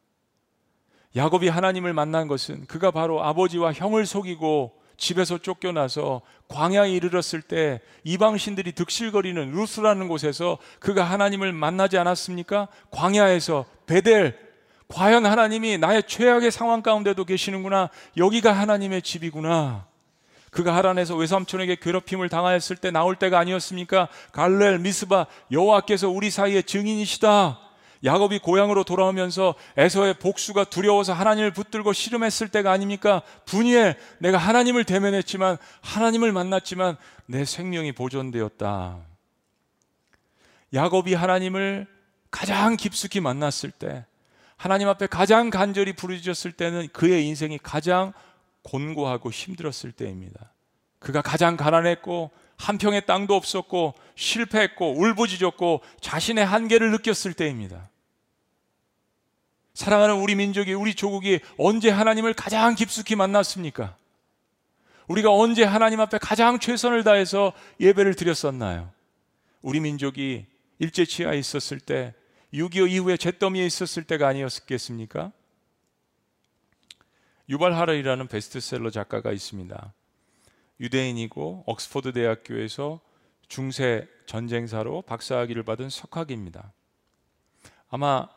야곱이 1.15 1.49
하나님을 1.49 1.93
만난 1.93 2.27
것은 2.27 2.65
그가 2.67 2.91
바로 2.91 3.23
아버지와 3.23 3.73
형을 3.73 4.05
속이고 4.05 4.79
집에서 4.97 5.39
쫓겨나서 5.39 6.21
광야에 6.47 6.91
이르렀을 6.91 7.41
때 7.41 7.81
이방신들이 8.03 8.73
득실거리는 8.73 9.51
루스라는 9.51 10.07
곳에서 10.07 10.57
그가 10.79 11.03
하나님을 11.03 11.53
만나지 11.53 11.97
않았습니까? 11.97 12.67
광야에서 12.91 13.65
베델 13.87 14.37
과연 14.87 15.25
하나님이 15.25 15.77
나의 15.77 16.03
최악의 16.05 16.51
상황 16.51 16.81
가운데도 16.81 17.25
계시는구나. 17.25 17.89
여기가 18.17 18.51
하나님의 18.51 19.01
집이구나. 19.01 19.87
그가 20.51 20.75
하란에서 20.75 21.15
외삼촌에게 21.15 21.77
괴롭힘을 21.77 22.27
당하였을 22.27 22.75
때 22.75 22.91
나올 22.91 23.15
때가 23.15 23.39
아니었습니까? 23.39 24.09
갈렐 24.33 24.79
미스바 24.79 25.27
여호와께서 25.49 26.09
우리 26.09 26.29
사이에 26.29 26.61
증인이시다. 26.61 27.70
야곱이 28.03 28.39
고향으로 28.39 28.83
돌아오면서 28.83 29.53
에서의 29.77 30.15
복수가 30.15 30.65
두려워서 30.65 31.13
하나님을 31.13 31.51
붙들고 31.51 31.93
씨름했을 31.93 32.49
때가 32.49 32.71
아닙니까? 32.71 33.21
분이엘 33.45 33.95
내가 34.17 34.37
하나님을 34.37 34.85
대면했지만 34.85 35.57
하나님을 35.81 36.31
만났지만 36.31 36.97
내 37.27 37.45
생명이 37.45 37.91
보존되었다. 37.91 38.97
야곱이 40.73 41.13
하나님을 41.13 41.85
가장 42.31 42.75
깊숙이 42.75 43.19
만났을 43.19 43.71
때 43.71 44.05
하나님 44.57 44.87
앞에 44.87 45.07
가장 45.07 45.49
간절히 45.49 45.93
부르짖었을 45.93 46.53
때는 46.53 46.87
그의 46.93 47.25
인생이 47.27 47.59
가장 47.61 48.13
곤고하고 48.63 49.31
힘들었을 49.31 49.91
때입니다. 49.91 50.51
그가 50.99 51.21
가장 51.21 51.57
가난했고 51.57 52.31
한 52.57 52.77
평의 52.77 53.05
땅도 53.07 53.35
없었고 53.35 53.95
실패했고 54.15 54.99
울부짖었고 54.99 55.81
자신의 55.99 56.45
한계를 56.45 56.91
느꼈을 56.91 57.33
때입니다. 57.33 57.89
사랑하는 59.73 60.15
우리 60.15 60.35
민족이 60.35 60.73
우리 60.73 60.93
조국이 60.93 61.39
언제 61.57 61.89
하나님을 61.89 62.33
가장 62.33 62.75
깊숙이 62.75 63.15
만났습니까? 63.15 63.95
우리가 65.07 65.31
언제 65.31 65.63
하나님 65.63 65.99
앞에 65.99 66.17
가장 66.17 66.59
최선을 66.59 67.03
다해서 67.03 67.53
예배를 67.79 68.15
드렸었나요? 68.15 68.91
우리 69.61 69.79
민족이 69.79 70.45
일제 70.79 71.05
치하에 71.05 71.37
있었을 71.37 71.79
때, 71.79 72.13
6.25 72.53 72.89
이후에 72.89 73.17
잿더미에 73.17 73.65
있었을 73.65 74.03
때가 74.03 74.27
아니었겠습니까? 74.27 75.31
유발 77.49 77.73
하럴이라는 77.73 78.27
베스트셀러 78.27 78.89
작가가 78.89 79.31
있습니다. 79.31 79.93
유대인이고 80.79 81.63
옥스퍼드 81.67 82.13
대학교에서 82.13 82.99
중세 83.47 84.07
전쟁사로 84.25 85.01
박사학위를 85.03 85.63
받은 85.63 85.89
석학입니다. 85.89 86.71
아마 87.89 88.29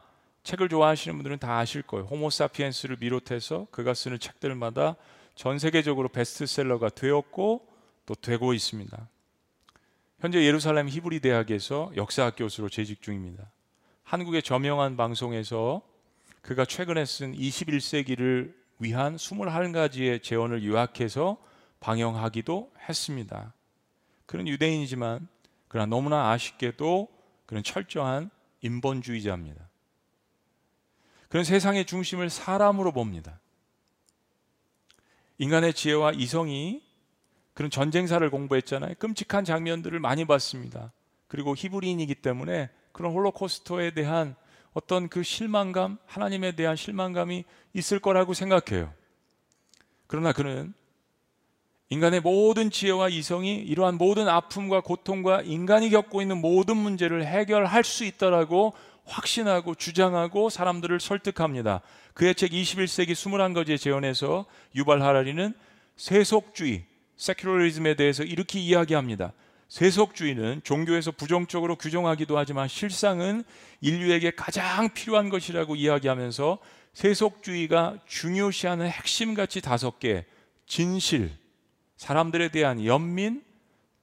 책을 0.44 0.68
좋아하시는 0.68 1.16
분들은 1.16 1.38
다 1.38 1.58
아실 1.58 1.82
거예요. 1.82 2.06
호모사피엔스를 2.06 2.96
비롯해서 2.96 3.66
그가 3.70 3.94
쓰는 3.94 4.18
책들마다 4.18 4.96
전 5.34 5.58
세계적으로 5.58 6.08
베스트셀러가 6.08 6.90
되었고 6.90 7.66
또 8.06 8.14
되고 8.14 8.52
있습니다. 8.52 9.08
현재 10.20 10.44
예루살렘 10.44 10.88
히브리 10.88 11.20
대학에서 11.20 11.90
역사학 11.96 12.36
교수로 12.36 12.68
재직 12.68 13.02
중입니다. 13.02 13.50
한국의 14.04 14.42
저명한 14.42 14.96
방송에서 14.96 15.82
그가 16.42 16.66
최근에 16.66 17.04
쓴 17.06 17.34
21세기를 17.34 18.54
위한 18.78 19.16
21가지의 19.16 20.22
재원을 20.22 20.64
요약해서 20.64 21.38
방영하기도 21.80 22.72
했습니다. 22.88 23.54
그런 24.26 24.46
유대인이지만 24.46 25.26
그러나 25.68 25.86
너무나 25.86 26.30
아쉽게도 26.30 27.08
그런 27.46 27.62
철저한 27.62 28.30
인본주의자입니다. 28.60 29.68
그런 31.34 31.42
세상의 31.42 31.84
중심을 31.86 32.30
사람으로 32.30 32.92
봅니다. 32.92 33.40
인간의 35.38 35.74
지혜와 35.74 36.12
이성이 36.12 36.80
그런 37.54 37.72
전쟁사를 37.72 38.30
공부했잖아요. 38.30 38.94
끔찍한 39.00 39.44
장면들을 39.44 39.98
많이 39.98 40.26
봤습니다. 40.26 40.92
그리고 41.26 41.56
히브리인이기 41.56 42.14
때문에 42.14 42.70
그런 42.92 43.12
홀로코스터에 43.14 43.94
대한 43.94 44.36
어떤 44.74 45.08
그 45.08 45.24
실망감, 45.24 45.98
하나님에 46.06 46.52
대한 46.52 46.76
실망감이 46.76 47.42
있을 47.72 47.98
거라고 47.98 48.32
생각해요. 48.32 48.94
그러나 50.06 50.32
그는 50.32 50.72
인간의 51.88 52.20
모든 52.20 52.70
지혜와 52.70 53.08
이성이 53.08 53.56
이러한 53.56 53.96
모든 53.96 54.28
아픔과 54.28 54.82
고통과 54.82 55.42
인간이 55.42 55.90
겪고 55.90 56.22
있는 56.22 56.40
모든 56.40 56.76
문제를 56.76 57.26
해결할 57.26 57.82
수 57.82 58.04
있다라고 58.04 58.72
확신하고 59.04 59.74
주장하고 59.74 60.50
사람들을 60.50 60.98
설득합니다. 61.00 61.80
그의 62.14 62.34
책 62.34 62.52
21세기 62.52 63.12
21가지의 63.12 63.78
재현에서 63.78 64.46
유발 64.74 65.02
하라리는 65.02 65.52
세속주의, 65.96 66.84
세큐러리즘에 67.16 67.94
대해서 67.94 68.22
이렇게 68.22 68.58
이야기합니다. 68.58 69.32
세속주의는 69.68 70.60
종교에서 70.62 71.10
부정적으로 71.10 71.76
규정하기도 71.76 72.38
하지만 72.38 72.68
실상은 72.68 73.42
인류에게 73.80 74.32
가장 74.32 74.92
필요한 74.92 75.30
것이라고 75.30 75.74
이야기하면서 75.76 76.58
세속주의가 76.92 77.98
중요시하는 78.06 78.86
핵심 78.88 79.34
가치 79.34 79.60
다섯 79.60 79.98
개, 79.98 80.24
진실, 80.66 81.32
사람들에 81.96 82.50
대한 82.50 82.84
연민, 82.84 83.42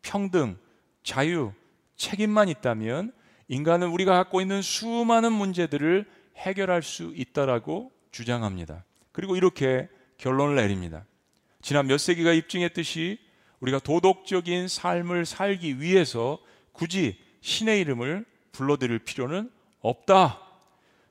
평등, 0.02 0.58
자유, 1.04 1.54
책임만 1.96 2.50
있다면 2.50 3.14
인간은 3.52 3.90
우리가 3.90 4.14
갖고 4.14 4.40
있는 4.40 4.62
수많은 4.62 5.34
문제들을 5.34 6.06
해결할 6.38 6.82
수 6.82 7.12
있다라고 7.14 7.92
주장합니다. 8.10 8.86
그리고 9.12 9.36
이렇게 9.36 9.90
결론을 10.18 10.56
내립니다. 10.56 11.06
지난 11.62 11.86
몇 11.88 11.98
세기가 11.98 12.32
입증했듯이 12.32 13.20
우리가 13.60 13.80
도덕적인 13.80 14.70
삶을 14.70 15.26
살기 15.26 15.82
위해서 15.82 16.40
굳이 16.72 17.20
신의 17.42 17.82
이름을 17.82 18.26
불러드릴 18.54 19.00
필요는 19.00 19.52
없다. 19.82 20.40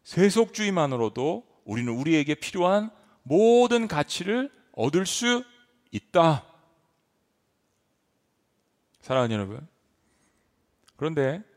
세속주의만으로도 0.04 1.46
우리는 1.66 1.92
우리에게 1.92 2.36
필요한 2.36 2.90
모든 3.22 3.86
가치를 3.86 4.50
얻을 4.72 5.04
수 5.04 5.44
있다. 5.90 6.46
사랑하는 9.02 9.36
여러분. 9.36 9.68
그런데 10.96 11.49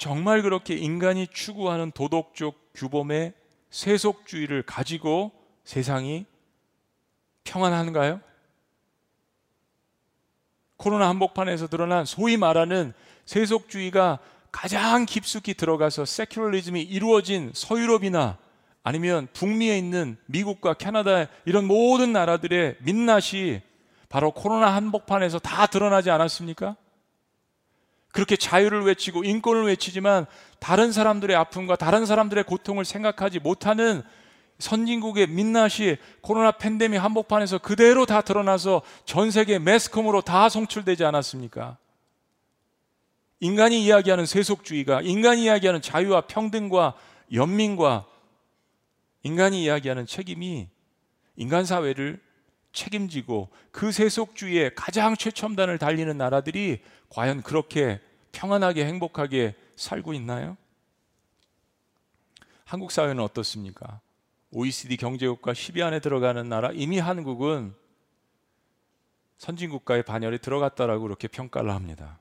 정말 0.00 0.40
그렇게 0.40 0.74
인간이 0.76 1.26
추구하는 1.26 1.90
도덕적 1.90 2.72
규범에 2.74 3.34
세속주의를 3.68 4.62
가지고 4.62 5.30
세상이 5.64 6.24
평안한가요? 7.44 8.22
코로나 10.78 11.06
한복판에서 11.10 11.66
드러난 11.66 12.06
소위 12.06 12.38
말하는 12.38 12.94
세속주의가 13.26 14.20
가장 14.50 15.04
깊숙이 15.04 15.52
들어가서 15.52 16.06
세큐럴리즘이 16.06 16.80
이루어진 16.80 17.52
서유럽이나 17.54 18.38
아니면 18.82 19.28
북미에 19.34 19.76
있는 19.76 20.16
미국과 20.24 20.74
캐나다 20.74 21.26
이런 21.44 21.66
모든 21.66 22.14
나라들의 22.14 22.78
민낯이 22.80 23.60
바로 24.08 24.30
코로나 24.30 24.74
한복판에서 24.74 25.40
다 25.40 25.66
드러나지 25.66 26.10
않았습니까? 26.10 26.76
그렇게 28.12 28.36
자유를 28.36 28.82
외치고 28.82 29.24
인권을 29.24 29.66
외치지만 29.66 30.26
다른 30.58 30.92
사람들의 30.92 31.34
아픔과 31.36 31.76
다른 31.76 32.06
사람들의 32.06 32.44
고통을 32.44 32.84
생각하지 32.84 33.38
못하는 33.38 34.02
선진국의 34.58 35.28
민낯이 35.28 35.96
코로나 36.20 36.52
팬데믹 36.52 37.02
한복판에서 37.02 37.58
그대로 37.58 38.06
다 38.06 38.20
드러나서 38.20 38.82
전 39.04 39.30
세계 39.30 39.58
매스컴으로 39.58 40.20
다 40.20 40.48
송출되지 40.48 41.04
않았습니까? 41.04 41.78
인간이 43.40 43.82
이야기하는 43.82 44.26
세속주의가 44.26 45.00
인간이 45.00 45.44
이야기하는 45.44 45.80
자유와 45.80 46.22
평등과 46.22 46.94
연민과 47.32 48.06
인간이 49.22 49.64
이야기하는 49.64 50.06
책임이 50.06 50.68
인간 51.36 51.64
사회를 51.64 52.20
책임지고 52.72 53.48
그 53.72 53.92
세속주의의 53.92 54.74
가장 54.74 55.16
최첨단을 55.16 55.78
달리는 55.78 56.16
나라들이 56.16 56.82
과연 57.08 57.42
그렇게 57.42 58.00
평안하게 58.32 58.86
행복하게 58.86 59.54
살고 59.76 60.14
있나요? 60.14 60.56
한국 62.64 62.92
사회는 62.92 63.20
어떻습니까? 63.20 64.00
OECD 64.52 64.96
경제국가 64.96 65.52
10위 65.52 65.82
안에 65.82 66.00
들어가는 66.00 66.48
나라 66.48 66.70
이미 66.72 66.98
한국은 66.98 67.74
선진국가의 69.38 70.02
반열에 70.02 70.38
들어갔다라고 70.38 71.02
그렇게 71.02 71.26
평가를 71.26 71.70
합니다. 71.70 72.20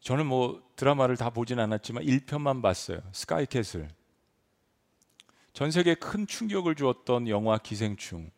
저는 0.00 0.26
뭐 0.26 0.62
드라마를 0.76 1.16
다 1.16 1.30
보진 1.30 1.58
않았지만 1.58 2.04
1편만 2.04 2.62
봤어요. 2.62 3.00
스카이캐슬. 3.12 3.88
전 5.52 5.70
세계에 5.70 5.94
큰 5.94 6.26
충격을 6.26 6.74
주었던 6.74 7.28
영화 7.28 7.58
기생충. 7.58 8.30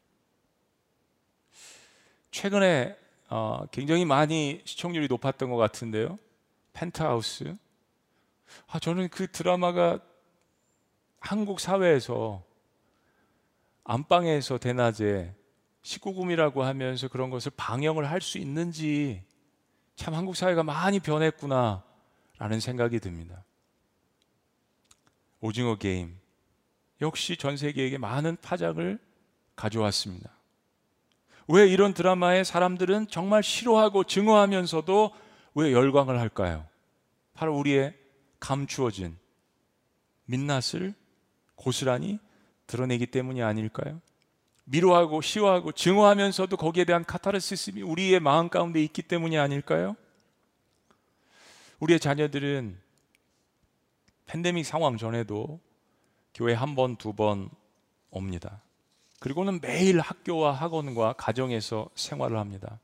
최근에 2.30 2.96
어, 3.30 3.64
굉장히 3.70 4.04
많이 4.04 4.60
시청률이 4.64 5.06
높았던 5.08 5.50
것 5.50 5.56
같은데요. 5.56 6.18
펜트하우스. 6.72 7.56
아, 8.66 8.78
저는 8.78 9.08
그 9.08 9.30
드라마가 9.30 10.00
한국 11.20 11.60
사회에서 11.60 12.44
안방에서 13.84 14.58
대낮에 14.58 15.34
19금이라고 15.82 16.60
하면서 16.60 17.08
그런 17.08 17.30
것을 17.30 17.52
방영을 17.56 18.10
할 18.10 18.20
수 18.20 18.38
있는지 18.38 19.22
참 19.96 20.14
한국 20.14 20.34
사회가 20.34 20.62
많이 20.62 20.98
변했구나 20.98 21.84
라는 22.38 22.60
생각이 22.60 22.98
듭니다. 22.98 23.44
오징어 25.40 25.76
게임 25.76 26.18
역시 27.04 27.36
전 27.36 27.56
세계에게 27.56 27.98
많은 27.98 28.36
파장을 28.40 28.98
가져왔습니다. 29.54 30.30
왜 31.46 31.68
이런 31.68 31.92
드라마에 31.92 32.42
사람들은 32.42 33.08
정말 33.08 33.42
싫어하고 33.42 34.04
증오하면서도 34.04 35.12
왜 35.54 35.72
열광을 35.72 36.18
할까요? 36.18 36.66
바로 37.34 37.56
우리의 37.58 37.94
감추어진 38.40 39.16
민낯을 40.24 40.94
고스란히 41.54 42.18
드러내기 42.66 43.06
때문이 43.06 43.42
아닐까요? 43.42 44.00
미워하고 44.64 45.20
시워하고 45.20 45.72
증오하면서도 45.72 46.56
거기에 46.56 46.84
대한 46.84 47.04
카타르시스이 47.04 47.82
우리의 47.82 48.20
마음 48.20 48.48
가운데 48.48 48.82
있기 48.82 49.02
때문이 49.02 49.36
아닐까요? 49.36 49.94
우리의 51.80 52.00
자녀들은 52.00 52.80
팬데믹 54.24 54.64
상황 54.64 54.96
전에도 54.96 55.60
교회 56.34 56.52
한 56.52 56.74
번, 56.74 56.96
두 56.96 57.12
번 57.12 57.48
옵니다. 58.10 58.62
그리고는 59.20 59.60
매일 59.60 60.00
학교와 60.00 60.52
학원과 60.52 61.14
가정에서 61.14 61.88
생활을 61.94 62.38
합니다. 62.38 62.80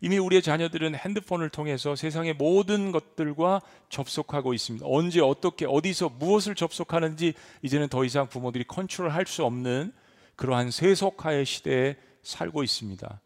이미 0.00 0.18
우리의 0.18 0.42
자녀들은 0.42 0.94
핸드폰을 0.94 1.48
통해서 1.50 1.96
세상의 1.96 2.34
모든 2.34 2.92
것들과 2.92 3.60
접속하고 3.88 4.54
있습니다. 4.54 4.86
언제 4.88 5.20
어떻게 5.20 5.66
어디서 5.66 6.10
무엇을 6.10 6.54
접속하는지 6.54 7.34
이제는 7.62 7.88
더 7.88 8.04
이상 8.04 8.28
부모들이 8.28 8.64
컨트롤 8.64 9.10
할 9.10 9.26
수 9.26 9.44
없는 9.44 9.92
그러한 10.36 10.70
세속화의 10.70 11.44
시대에 11.44 11.96
살고 12.22 12.62
있습니다. 12.62 13.20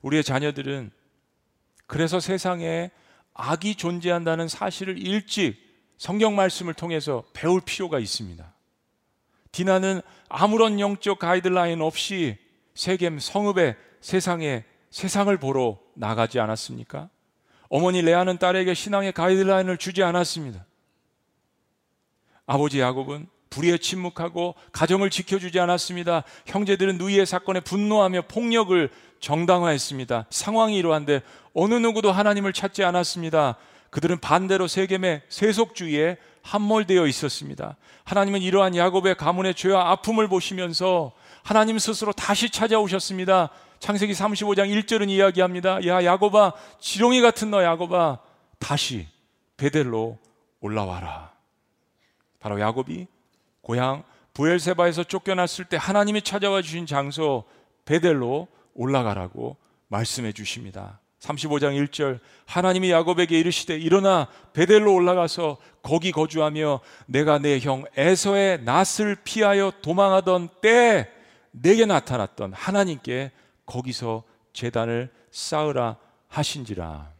우리의 0.00 0.24
자녀들은 0.24 0.90
그래서 1.86 2.20
세상에 2.20 2.90
악이 3.34 3.74
존재한다는 3.74 4.48
사실을 4.48 4.96
일찍 4.96 5.63
성경 5.96 6.36
말씀을 6.36 6.74
통해서 6.74 7.24
배울 7.32 7.60
필요가 7.60 7.98
있습니다. 7.98 8.44
디나는 9.52 10.02
아무런 10.28 10.80
영적 10.80 11.18
가이드라인 11.18 11.80
없이 11.80 12.36
세겜 12.74 13.20
성읍의 13.20 13.76
세상에 14.00 14.64
세상을 14.90 15.36
보러 15.38 15.78
나가지 15.94 16.40
않았습니까? 16.40 17.08
어머니 17.68 18.02
레아는 18.02 18.38
딸에게 18.38 18.74
신앙의 18.74 19.12
가이드라인을 19.12 19.78
주지 19.78 20.02
않았습니다. 20.02 20.64
아버지 22.46 22.80
야곱은 22.80 23.28
불의에 23.50 23.78
침묵하고 23.78 24.56
가정을 24.72 25.10
지켜주지 25.10 25.60
않았습니다. 25.60 26.24
형제들은 26.46 26.98
누이의 26.98 27.24
사건에 27.24 27.60
분노하며 27.60 28.22
폭력을 28.22 28.90
정당화했습니다. 29.20 30.26
상황이 30.30 30.76
이러한데 30.76 31.22
어느 31.54 31.74
누구도 31.74 32.10
하나님을 32.12 32.52
찾지 32.52 32.82
않았습니다. 32.82 33.56
그들은 33.94 34.18
반대로 34.18 34.66
세겜의 34.66 35.22
세속주의에 35.28 36.16
함몰되어 36.42 37.06
있었습니다. 37.06 37.76
하나님은 38.02 38.42
이러한 38.42 38.74
야곱의 38.74 39.14
가문의 39.14 39.54
죄와 39.54 39.92
아픔을 39.92 40.26
보시면서 40.26 41.12
하나님 41.44 41.78
스스로 41.78 42.12
다시 42.12 42.50
찾아오셨습니다. 42.50 43.50
창세기 43.78 44.12
35장 44.12 44.68
1절은 44.82 45.10
이야기합니다. 45.10 45.86
야 45.86 46.04
야곱아 46.04 46.54
지렁이 46.80 47.20
같은 47.20 47.52
너 47.52 47.62
야곱아 47.62 48.18
다시 48.58 49.06
베델로 49.58 50.18
올라와라. 50.58 51.32
바로 52.40 52.58
야곱이 52.58 53.06
고향 53.60 54.02
부엘세바에서 54.32 55.04
쫓겨났을 55.04 55.66
때 55.66 55.76
하나님이 55.80 56.22
찾아와 56.22 56.62
주신 56.62 56.86
장소 56.86 57.44
베델로 57.84 58.48
올라가라고 58.74 59.56
말씀해 59.86 60.32
주십니다. 60.32 60.98
35장 61.24 61.88
1절 61.88 62.20
하나님이 62.44 62.90
야곱에게 62.90 63.38
이르시되 63.38 63.78
일어나 63.78 64.28
베델로 64.52 64.92
올라가서 64.92 65.56
거기 65.82 66.12
거주하며 66.12 66.80
내가 67.06 67.38
내 67.38 67.58
형 67.58 67.84
에서의 67.96 68.62
낯을 68.64 69.16
피하여 69.24 69.72
도망하던 69.80 70.48
때 70.60 71.10
내게 71.50 71.86
나타났던 71.86 72.52
하나님께 72.52 73.30
거기서 73.64 74.24
재단을 74.52 75.10
쌓으라 75.30 75.96
하신지라. 76.28 77.12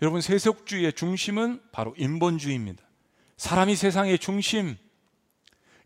여러분 0.00 0.20
세속주의의 0.20 0.92
중심은 0.92 1.60
바로 1.72 1.94
인본주의입니다. 1.96 2.82
사람이 3.36 3.74
세상의 3.74 4.18
중심, 4.18 4.76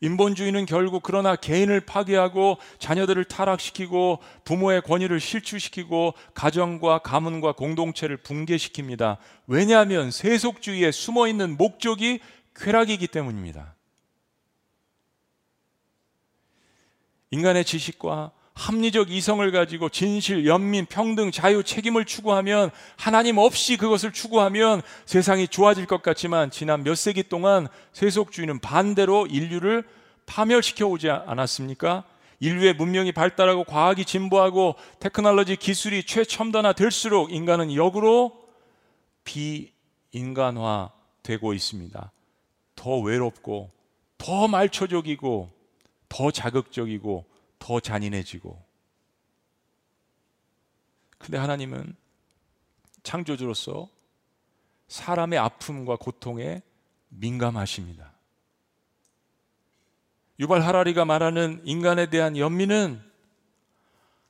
인본주의는 0.01 0.67
결국 0.67 1.03
그러나 1.03 1.37
개인을 1.37 1.81
파괴하고 1.81 2.59
자녀들을 2.79 3.25
타락시키고 3.25 4.21
부모의 4.45 4.83
권위를 4.83 5.21
실추시키고 5.21 6.15
가정과 6.35 6.99
가문과 6.99 7.53
공동체를 7.53 8.19
붕괴시킵니다. 8.19 9.17
왜냐하면 9.47 10.11
세속주의에 10.11 10.91
숨어 10.91 11.29
있는 11.29 11.57
목적이 11.57 12.21
쾌락이기 12.55 13.07
때문입니다. 13.09 13.75
인간의 17.31 17.65
지식과 17.65 18.33
합리적 18.57 19.11
이성을 19.11 19.49
가지고 19.53 19.91
진실, 19.91 20.47
연민, 20.47 20.87
평등, 20.87 21.31
자유, 21.31 21.63
책임을 21.63 22.07
추구하면 22.07 22.71
하나님 22.97 23.37
없이 23.37 23.77
그것을 23.77 24.13
추구하면 24.13 24.81
세상이 25.05 25.49
좋아질 25.49 25.85
것 25.85 26.03
같지만 26.03 26.51
지난 26.51 26.83
몇 26.83 26.97
세기 26.97 27.23
동안 27.23 27.69
세속주의는 27.93 28.61
반대로 28.61 29.27
인류를 29.27 29.85
파멸시켜 30.25 30.87
오지 30.87 31.11
않았습니까? 31.11 32.05
인류의 32.41 32.75
문명이 32.75 33.13
발달하고 33.13 33.65
과학이 33.65 34.07
진보하고 34.07 34.77
테크놀로지 35.01 35.57
기술이 35.57 36.05
최첨단화 36.05 36.73
될수록 36.73 37.33
인간은 37.33 37.75
역으로 37.75 38.43
비인간화 39.25 40.91
되고 41.23 41.53
있습니다. 41.53 42.11
더 42.75 42.99
외롭고 43.01 43.71
더 44.17 44.49
말초적이고 44.49 45.51
더 46.09 46.31
자극적이고 46.31 47.36
더 47.59 47.81
잔인해지고. 47.81 48.63
근데 51.19 51.39
하나님은 51.39 51.97
창조주로서 53.03 53.89
사람의 54.89 55.39
아픔과 55.39 55.97
고통에 55.97 56.63
민감하십니다. 57.09 58.13
유발 60.39 60.63
하라리가 60.63 61.05
말하는 61.05 61.63
인간에 61.65 62.07
대한 62.11 62.37
연민은 62.37 63.01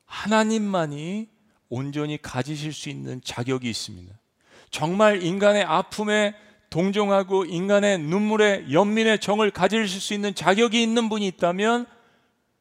하나님만이 0.05 1.29
온전히 1.69 2.21
가지실 2.21 2.73
수 2.73 2.89
있는 2.89 3.21
자격이 3.23 3.69
있습니다. 3.69 4.17
정말 4.71 5.23
인간의 5.23 5.65
아픔에 5.65 6.35
동정하고 6.71 7.45
인간의 7.45 7.99
눈물에 7.99 8.71
연민의 8.71 9.21
정을 9.21 9.51
가지실 9.51 10.01
수 10.01 10.15
있는 10.15 10.35
자격이 10.35 10.81
있는 10.81 11.09
분이 11.09 11.27
있다면 11.27 11.87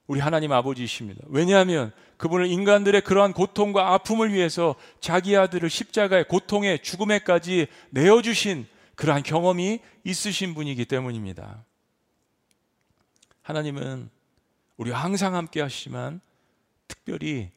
우리 0.08 0.20
하나님 0.20 0.52
아버지이십니다. 0.52 1.22
왜냐하면 1.28 1.92
그분을 2.18 2.48
인간들의 2.48 3.02
그러한 3.02 3.34
고통과 3.34 3.94
아픔을 3.94 4.32
위해서 4.32 4.76
자기 5.00 5.36
아들을 5.36 5.70
십자가의 5.70 6.28
고통에 6.28 6.78
죽음에까지 6.78 7.68
내어주신 7.90 8.68
그러한 8.96 9.24
경험이 9.24 9.80
있으신 10.04 10.54
분이기 10.54 10.86
때문입니다. 10.86 11.66
하나님은 13.42 14.10
우리와 14.78 15.00
항상 15.00 15.36
함께 15.36 15.62
하시지만 15.62 16.22
특별히 16.88 17.52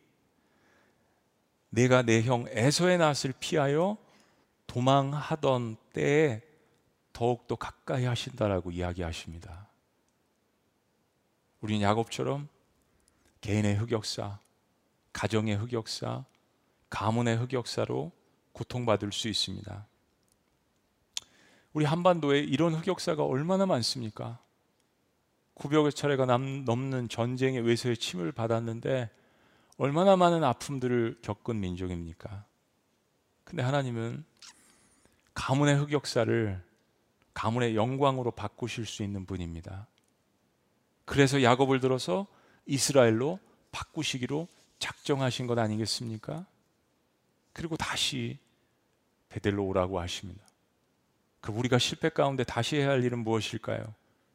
내가 1.71 2.03
내 2.03 2.23
형 2.23 2.47
에서의 2.49 2.99
낯을 2.99 3.35
피하여 3.39 3.99
도망하던 4.67 5.77
때에 5.93 6.41
더욱더 7.13 7.57
가까이 7.57 8.05
하신다라고 8.05 8.71
이야기하십니다. 8.71 9.68
우리는 11.61 11.83
야곱처럼 11.83 12.49
개인의 13.41 13.77
흑역사, 13.77 14.39
가정의 15.13 15.57
흑역사, 15.57 16.25
가문의 16.91 17.37
흑역사로 17.37 18.13
고통받을 18.53 19.13
수 19.13 19.29
있습니다. 19.29 19.87
우리 21.73 21.85
한반도에 21.85 22.41
이런 22.41 22.75
흑역사가 22.75 23.25
얼마나 23.25 23.67
많습니까? 23.67 24.39
900여 25.57 25.95
차례가 25.95 26.25
넘는 26.25 27.09
전쟁의 27.09 27.63
외세의 27.63 27.97
침을 27.97 28.33
받았는데 28.33 29.11
얼마나 29.77 30.17
많은 30.17 30.43
아픔들을 30.45 31.19
겪은 31.23 31.61
민족입니까? 31.61 32.45
근데 33.45 33.63
하나님은 33.63 34.25
가문의 35.35 35.77
흑역사를 35.77 36.63
가문의 37.35 37.77
영광으로 37.77 38.33
바꾸실 38.33 38.87
수 38.87 39.03
있는 39.03 39.25
분입니다. 39.25 39.87
그래서 41.09 41.43
야곱을 41.43 41.81
들어서 41.81 42.27
이스라엘로 42.67 43.41
바꾸시기로 43.73 44.47
작정하신 44.79 45.47
것 45.47 45.59
아니겠습니까? 45.59 46.45
그리고 47.55 47.79
다시 47.79 48.39
베델로 49.31 49.65
오라고 49.65 50.01
하십니다. 50.01 50.45
그 51.41 51.51
우리가 51.51 51.79
실패 51.79 52.11
가운데 52.11 52.45
다시 52.45 52.77
해야 52.77 52.91
할 52.91 53.03
일은 53.03 53.21
무엇일까요? 53.21 53.95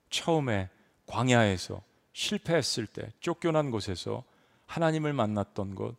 처음에 0.10 0.68
광야에서 1.06 1.80
실패했을 2.14 2.88
때 2.88 3.14
쫓겨난 3.20 3.70
곳에서 3.70 4.24
하나님을 4.66 5.14
만났던 5.14 5.76
곳 5.76 5.96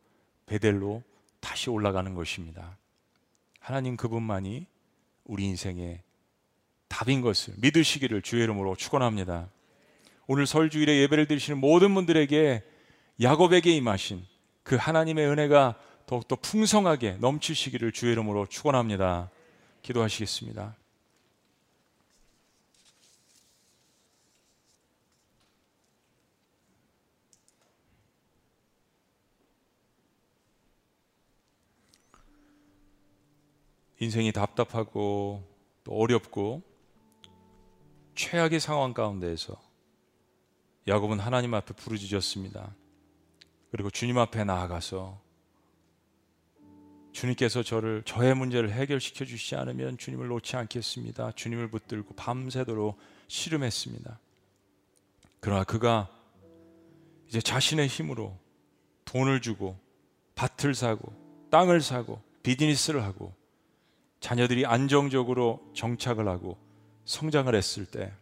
베델로 0.47 1.05
다시 1.39 1.71
올라가는 1.71 2.13
것입니다. 2.15 2.77
하나님 3.61 3.97
그분만이 3.97 4.67
우리 5.23 5.45
인생의 5.45 6.03
답인 6.89 7.21
것을 7.21 7.55
믿으시기를 7.59 8.23
주의 8.23 8.43
이름으로 8.43 8.75
축원합니다. 8.75 9.49
오늘 10.27 10.47
설주일에 10.47 11.01
예배를 11.03 11.27
드리시는 11.27 11.59
모든 11.59 11.95
분들에게 11.95 12.63
야곱에게 13.23 13.71
임하신 13.73 14.25
그 14.63 14.77
하나님의 14.77 15.27
은혜가 15.27 15.77
더욱더 16.07 16.37
풍성하게 16.37 17.19
넘치시기를 17.21 17.93
주의 17.93 18.13
이름으로 18.13 18.47
축원합니다. 18.47 19.31
기도하시겠습니다. 19.83 20.77
인생이 34.01 34.33
답답하고 34.33 35.43
또 35.85 35.93
어렵고 35.93 36.63
최악의 38.15 38.61
상황 38.61 38.93
가운데에서 38.93 39.64
야곱은 40.87 41.19
하나님 41.19 41.55
앞에 41.55 41.75
부르짖었습니다. 41.75 42.75
그리고 43.71 43.91
주님 43.91 44.19
앞에 44.19 44.45
나아가서 44.45 45.21
주님께서 47.13 47.63
저를 47.63 48.03
저의 48.05 48.35
문제를 48.35 48.71
해결시켜 48.73 49.25
주시지 49.25 49.57
않으면 49.57 49.97
주님을 49.97 50.29
놓지 50.29 50.57
않겠습니다. 50.57 51.33
주님을 51.33 51.69
붙들고 51.69 52.15
밤새도록 52.15 52.99
씨름했습니다. 53.29 54.19
그러나 55.41 55.65
그가 55.65 56.11
이제 57.29 57.41
자신의 57.41 57.87
힘으로 57.87 58.37
돈을 59.05 59.41
주고 59.41 59.79
밭을 60.35 60.75
사고 60.75 61.13
땅을 61.51 61.81
사고 61.81 62.21
비즈니스를 62.43 63.05
하고 63.05 63.35
자녀들이 64.21 64.67
안정적으로 64.67 65.71
정착을 65.75 66.29
하고 66.29 66.59
성장을 67.05 67.55
했을 67.55 67.87
때 67.87 68.13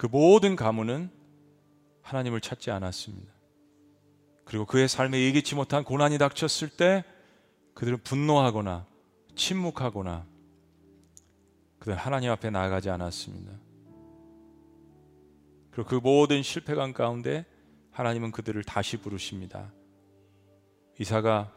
그 0.00 0.06
모든 0.06 0.56
가문은 0.56 1.10
하나님을 2.00 2.40
찾지 2.40 2.70
않았습니다. 2.70 3.34
그리고 4.46 4.64
그의 4.64 4.88
삶에 4.88 5.20
예기치 5.20 5.54
못한 5.54 5.84
고난이 5.84 6.16
닥쳤을 6.16 6.70
때 6.70 7.04
그들은 7.74 7.98
분노하거나 8.02 8.86
침묵하거나 9.36 10.26
그들 11.80 11.96
하나님 11.96 12.30
앞에 12.30 12.48
나아가지 12.48 12.88
않았습니다. 12.88 13.52
그리고 15.70 15.90
그 15.90 15.96
모든 15.96 16.42
실패감 16.42 16.94
가운데 16.94 17.44
하나님은 17.90 18.30
그들을 18.30 18.64
다시 18.64 18.96
부르십니다. 18.96 19.70
이사가 20.98 21.52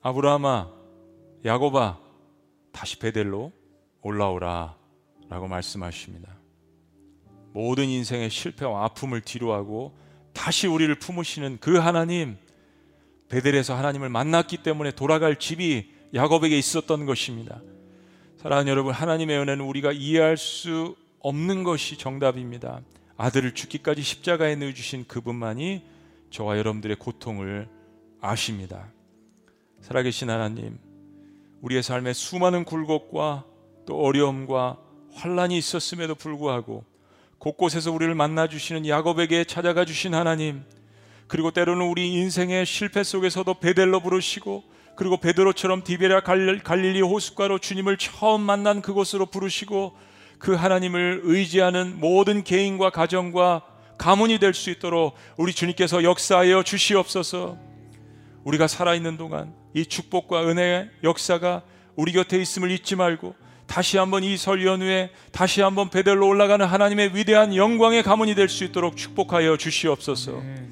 아브라함아 0.00 0.72
야고바 1.44 1.98
다시 2.70 3.00
베델로 3.00 3.50
올라오라 4.00 4.78
라고 5.28 5.48
말씀하십니다. 5.48 6.43
모든 7.54 7.88
인생의 7.88 8.30
실패와 8.30 8.84
아픔을 8.84 9.20
뒤로하고 9.20 9.96
다시 10.32 10.66
우리를 10.66 10.92
품으시는 10.96 11.58
그 11.60 11.78
하나님 11.78 12.36
베델에서 13.28 13.76
하나님을 13.76 14.08
만났기 14.08 14.58
때문에 14.64 14.90
돌아갈 14.90 15.38
집이 15.38 15.88
야곱에게 16.12 16.58
있었던 16.58 17.06
것입니다. 17.06 17.62
사랑하는 18.38 18.70
여러분, 18.70 18.92
하나님의 18.92 19.38
은혜는 19.38 19.64
우리가 19.64 19.92
이해할 19.92 20.36
수 20.36 20.96
없는 21.20 21.62
것이 21.62 21.96
정답입니다. 21.96 22.82
아들을 23.16 23.54
죽기까지 23.54 24.02
십자가에 24.02 24.56
넣어 24.56 24.72
주신 24.72 25.06
그분만이 25.06 25.82
저와 26.30 26.58
여러분들의 26.58 26.96
고통을 26.96 27.68
아십니다. 28.20 28.88
살아계신 29.80 30.28
하나님, 30.28 30.78
우리의 31.62 31.84
삶에 31.84 32.12
수많은 32.12 32.64
굴곡과 32.64 33.44
또 33.86 34.00
어려움과 34.00 34.78
환란이 35.12 35.56
있었음에도 35.56 36.16
불구하고 36.16 36.84
곳곳에서 37.38 37.92
우리를 37.92 38.14
만나 38.14 38.48
주시는 38.48 38.86
야곱에게 38.86 39.44
찾아가 39.44 39.84
주신 39.84 40.14
하나님 40.14 40.62
그리고 41.26 41.50
때로는 41.50 41.86
우리 41.86 42.12
인생의 42.12 42.66
실패 42.66 43.02
속에서도 43.02 43.52
베델로 43.54 44.00
부르시고 44.00 44.62
그리고 44.96 45.16
베드로처럼 45.16 45.82
디베라 45.82 46.20
갈릴리 46.20 47.00
호숫가로 47.00 47.58
주님을 47.58 47.98
처음 47.98 48.42
만난 48.42 48.80
그곳으로 48.80 49.26
부르시고 49.26 49.96
그 50.38 50.54
하나님을 50.54 51.22
의지하는 51.24 51.98
모든 51.98 52.44
개인과 52.44 52.90
가정과 52.90 53.62
가문이 53.98 54.38
될 54.38 54.54
수 54.54 54.70
있도록 54.70 55.14
우리 55.36 55.52
주님께서 55.52 56.04
역사하여 56.04 56.62
주시옵소서. 56.62 57.56
우리가 58.44 58.66
살아있는 58.66 59.16
동안 59.16 59.54
이 59.72 59.86
축복과 59.86 60.48
은혜의 60.48 60.90
역사가 61.02 61.62
우리 61.96 62.12
곁에 62.12 62.38
있음을 62.40 62.70
잊지 62.70 62.96
말고 62.96 63.34
다시 63.74 63.98
한번 63.98 64.22
이 64.22 64.36
설 64.36 64.64
연후에 64.64 65.10
다시 65.32 65.60
한번 65.60 65.90
베델로 65.90 66.28
올라가는 66.28 66.64
하나님의 66.64 67.16
위대한 67.16 67.56
영광의 67.56 68.04
가문이 68.04 68.36
될 68.36 68.48
수 68.48 68.62
있도록 68.62 68.96
축복하여 68.96 69.56
주시옵소서. 69.56 70.30
네. 70.44 70.68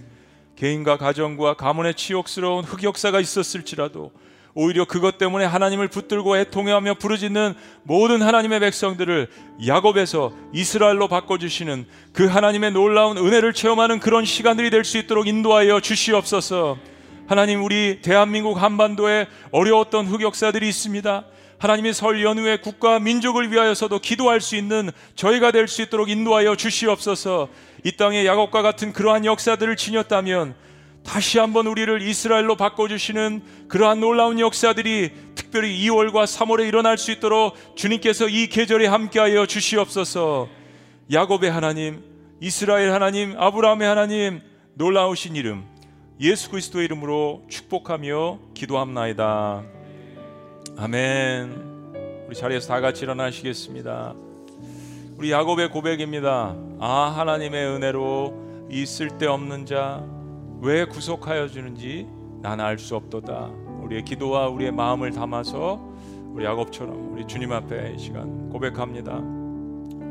개인과 0.54 0.98
가정과 0.98 1.54
가문의 1.54 1.94
치욕스러운 1.94 2.62
흑역사가 2.62 3.18
있었을지라도 3.18 4.12
오히려 4.54 4.84
그것 4.84 5.18
때문에 5.18 5.44
하나님을 5.46 5.88
붙들고 5.88 6.36
애통해하며 6.38 6.94
부르짖는 6.94 7.54
모든 7.82 8.22
하나님의 8.22 8.60
백성들을 8.60 9.26
야곱에서 9.66 10.32
이스라엘로 10.52 11.08
바꿔주시는 11.08 11.86
그 12.12 12.26
하나님의 12.28 12.70
놀라운 12.70 13.16
은혜를 13.18 13.52
체험하는 13.52 13.98
그런 13.98 14.24
시간들이 14.24 14.70
될 14.70 14.84
수 14.84 14.96
있도록 14.98 15.26
인도하여 15.26 15.80
주시옵소서. 15.80 16.78
하나님 17.26 17.64
우리 17.64 17.98
대한민국 18.00 18.62
한반도에 18.62 19.26
어려웠던 19.50 20.06
흑역사들이 20.06 20.68
있습니다. 20.68 21.24
하나님의 21.62 21.94
설 21.94 22.20
연후에 22.24 22.56
국가 22.56 22.98
민족을 22.98 23.52
위하여서도 23.52 24.00
기도할 24.00 24.40
수 24.40 24.56
있는 24.56 24.90
저희가 25.14 25.52
될 25.52 25.68
수 25.68 25.80
있도록 25.82 26.10
인도하여 26.10 26.56
주시옵소서. 26.56 27.48
이 27.84 27.92
땅에 27.92 28.26
야곱과 28.26 28.62
같은 28.62 28.92
그러한 28.92 29.24
역사들을 29.24 29.76
지녔다면 29.76 30.56
다시 31.04 31.38
한번 31.38 31.68
우리를 31.68 32.02
이스라엘로 32.02 32.56
바꿔주시는 32.56 33.68
그러한 33.68 34.00
놀라운 34.00 34.40
역사들이 34.40 35.12
특별히 35.36 35.80
2월과 35.86 36.24
3월에 36.24 36.66
일어날 36.66 36.98
수 36.98 37.12
있도록 37.12 37.54
주님께서 37.76 38.28
이 38.28 38.48
계절에 38.48 38.88
함께하여 38.88 39.46
주시옵소서. 39.46 40.48
야곱의 41.12 41.48
하나님, 41.48 42.02
이스라엘 42.40 42.92
하나님, 42.92 43.38
아브라함의 43.38 43.86
하나님, 43.86 44.40
놀라우신 44.74 45.36
이름 45.36 45.64
예수 46.20 46.50
그리스도의 46.50 46.86
이름으로 46.86 47.44
축복하며 47.48 48.38
기도합나이다. 48.54 49.81
아멘. 50.76 52.26
우리 52.26 52.34
자리에서 52.36 52.68
다 52.68 52.80
같이 52.80 53.04
일어나시겠습니다. 53.04 54.14
우리 55.18 55.30
야곱의 55.30 55.70
고백입니다. 55.70 56.56
아 56.80 57.14
하나님의 57.16 57.66
은혜로 57.66 58.68
이 58.70 58.86
쓸데없는 58.86 59.66
자 59.66 60.12
왜 60.62 60.84
구속하여 60.84 61.48
주는지 61.48 62.06
나는 62.40 62.64
알수 62.64 62.94
없도다. 62.94 63.50
우리의 63.82 64.04
기도와 64.04 64.46
우리의 64.46 64.70
마음을 64.70 65.10
담아서 65.10 65.80
우리 66.32 66.44
야곱처럼 66.44 67.12
우리 67.12 67.26
주님 67.26 67.50
앞에 67.50 67.94
이 67.96 67.98
시간 67.98 68.48
고백합니다. 68.48 69.20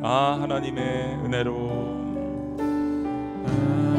아 0.04 0.38
하나님의 0.42 0.84
은혜로 1.24 1.70
하 3.48 3.91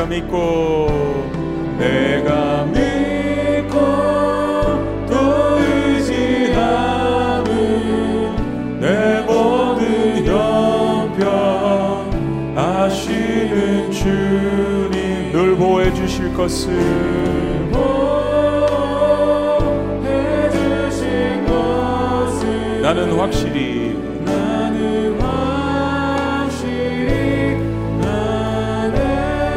내가 0.00 0.06
믿고 0.06 0.88
내가 1.78 2.64
믿고 2.64 3.78
또 5.06 5.14
의지하는 5.58 7.50
내 8.80 9.20
모든 9.26 10.24
형편 10.24 11.18
아시는 12.56 13.90
주님. 13.90 15.32
늘 15.32 15.56
보호해 15.56 15.92
주실 15.92 16.32
것을 16.32 17.10
나는 22.82 23.12
확실히 23.12 23.89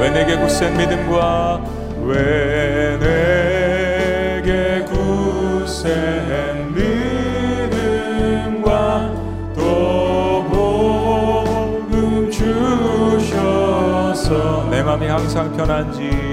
왜 0.04 0.10
내게 0.10 0.36
굳센 0.36 0.76
믿음과 0.76 1.64
왜 2.04 2.98
내게 3.00 4.84
굳센 4.84 6.74
믿음과 7.64 9.14
또 9.56 10.44
복음 10.52 12.30
주셔서 12.30 13.48
내 14.70 14.84
마음이 14.84 15.08
항상 15.08 15.56
편한지 15.56 16.33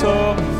성 0.00 0.57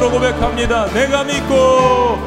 전심으로 0.00 0.10
고백합니다. 0.10 0.86
내가 0.86 1.22
믿고 1.24 2.19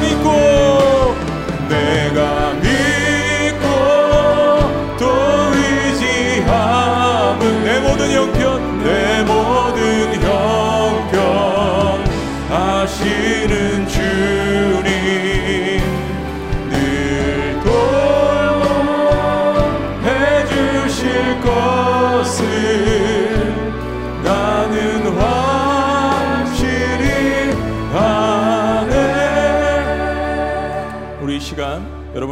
전 0.00 0.69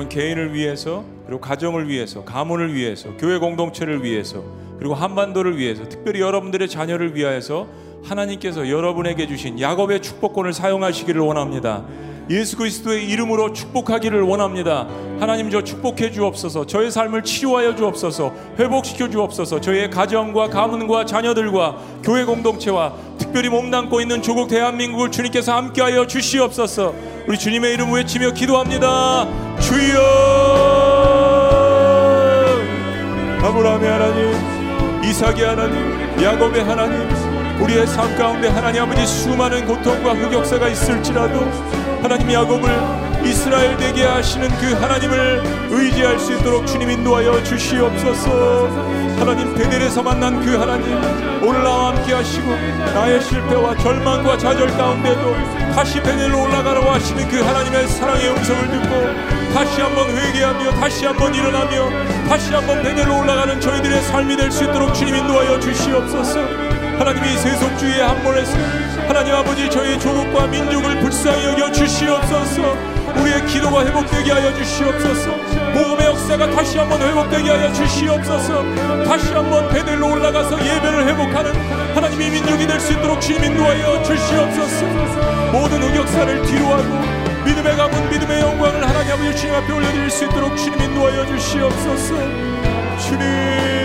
여러분 0.09 0.19
개인을 0.19 0.55
위해서 0.55 1.05
그리고 1.27 1.41
가정을 1.41 1.89
위해서 1.89 2.25
가문을 2.25 2.75
위해서 2.75 3.11
교회 3.19 3.39
공동체를 3.39 4.03
위해서 4.03 4.43
그리고 4.79 4.95
한반도를 4.95 5.59
위해서 5.59 5.89
특별히 5.89 6.21
여러분들의 6.21 6.69
자녀를 6.69 7.15
위하여서 7.15 7.67
하나님께서 8.05 8.69
여러분에게 8.69 9.27
주신 9.27 9.61
야곱의 9.61 10.01
축복권을 10.01 10.53
사용하시기를 10.53 11.21
원합니다. 11.21 11.85
예수 12.31 12.57
그리스도의 12.59 13.09
이름으로 13.09 13.53
축복하기를 13.53 14.21
원합니다. 14.23 14.87
하나님 15.19 15.51
저 15.51 15.65
축복해 15.65 16.11
주옵소서. 16.11 16.67
저의 16.67 16.91
삶을 16.91 17.23
치유하여 17.23 17.75
주옵소서. 17.75 18.33
회복시켜 18.59 19.09
주옵소서. 19.09 19.61
저의 19.61 19.91
가정과 19.91 20.49
가문과 20.49 21.07
자녀들과 21.07 21.79
교회 22.03 22.25
공동체와 22.25 22.95
특별히 23.17 23.49
몸담고 23.49 24.01
있는 24.01 24.21
조국 24.21 24.49
대한민국을 24.49 25.11
주님께서 25.11 25.57
함께하여 25.57 26.07
주시옵소서. 26.07 27.18
우리 27.29 27.39
주님의 27.39 27.75
이름 27.75 27.93
외치며 27.93 28.31
기도합니다. 28.31 29.27
주여! 29.61 30.01
아브라함의 33.43 33.91
하나님, 33.91 35.05
이삭의 35.05 35.43
하나님, 35.43 36.23
야곱의 36.23 36.65
하나님, 36.65 37.07
우리의 37.61 37.87
삶 37.87 38.17
가운데 38.17 38.49
하나님 38.49 38.81
아버지 38.81 39.07
수많은 39.07 39.67
고통과 39.67 40.15
흑역사가 40.15 40.69
있을지라도 40.69 41.41
하나님 42.01 42.33
야곱을 42.33 43.08
이스라엘 43.25 43.77
되게 43.77 44.05
하시는 44.05 44.49
그 44.59 44.73
하나님을 44.75 45.43
의지할 45.71 46.19
수 46.19 46.35
있도록 46.35 46.67
주님 46.67 46.91
인도하여 46.91 47.43
주시옵소서. 47.43 48.69
하나님 49.19 49.55
베델에서 49.55 50.03
만난 50.03 50.45
그 50.45 50.57
하나님 50.57 50.97
오늘 51.43 51.63
나와 51.65 51.89
함께 51.89 52.15
하시고 52.15 52.49
나의 52.95 53.21
실패와 53.21 53.77
절망과 53.77 54.39
좌절 54.39 54.69
가운데도 54.77 55.35
다시 55.75 56.01
베델로 56.01 56.43
올라가라고 56.43 56.89
하시는 56.91 57.29
그 57.29 57.41
하나님의 57.41 57.89
사랑의 57.89 58.31
음성을 58.31 58.69
듣고 58.71 59.53
다시 59.53 59.81
한번 59.81 60.09
회개하며 60.17 60.71
다시 60.73 61.07
한번 61.07 61.35
일어나며 61.35 61.91
다시 62.29 62.53
한번 62.55 62.83
베델로 62.83 63.19
올라가는 63.19 63.61
저희들의 63.61 64.03
삶이 64.03 64.37
될 64.37 64.53
수 64.53 64.65
있도록 64.65 64.95
주님 64.95 65.15
인도하여 65.17 65.59
주시옵소서. 65.61 66.41
하나님이 66.99 67.37
세속주의의 67.37 68.01
함몰에서 68.01 68.57
하나님 69.07 69.35
아버지 69.35 69.71
저희 69.71 69.99
조국과 70.01 70.47
민족을 70.49 70.99
불쌍히 71.01 71.45
여겨 71.45 71.71
주시옵소서 71.73 72.98
우리의 73.21 73.47
기도가 73.47 73.85
회복되게 73.85 74.33
하여 74.33 74.55
주시옵소서. 74.55 75.31
복음의 75.75 76.07
역사가 76.07 76.51
다시 76.51 76.79
한번 76.79 77.01
회복되게 77.01 77.51
하여 77.51 77.73
주시옵소서. 77.73 78.65
다시 79.05 79.33
한번 79.33 79.69
베델로 79.69 80.13
올라가서 80.13 80.59
예배를 80.59 81.07
회복하는 81.09 81.53
하나님의 81.95 82.31
민족이 82.31 82.67
될 82.67 82.79
수 82.81 82.93
있도록 82.93 83.21
주님 83.21 83.45
인도하여 83.45 84.03
주시옵소서. 84.03 84.87
모든 85.53 85.83
흑역사를 85.83 86.43
뒤로하고 86.43 87.19
믿음의 87.45 87.77
가문 87.77 88.11
믿음의 88.11 88.41
영광을 88.41 88.87
하나님 88.89 89.13
아버지 89.13 89.37
주님 89.37 89.55
앞에 89.55 89.73
올려드릴 89.73 90.11
수 90.11 90.25
있도록 90.27 90.57
주님 90.57 90.81
인도하여 90.81 91.27
주시옵소서. 91.27 92.15
주님! 92.99 93.79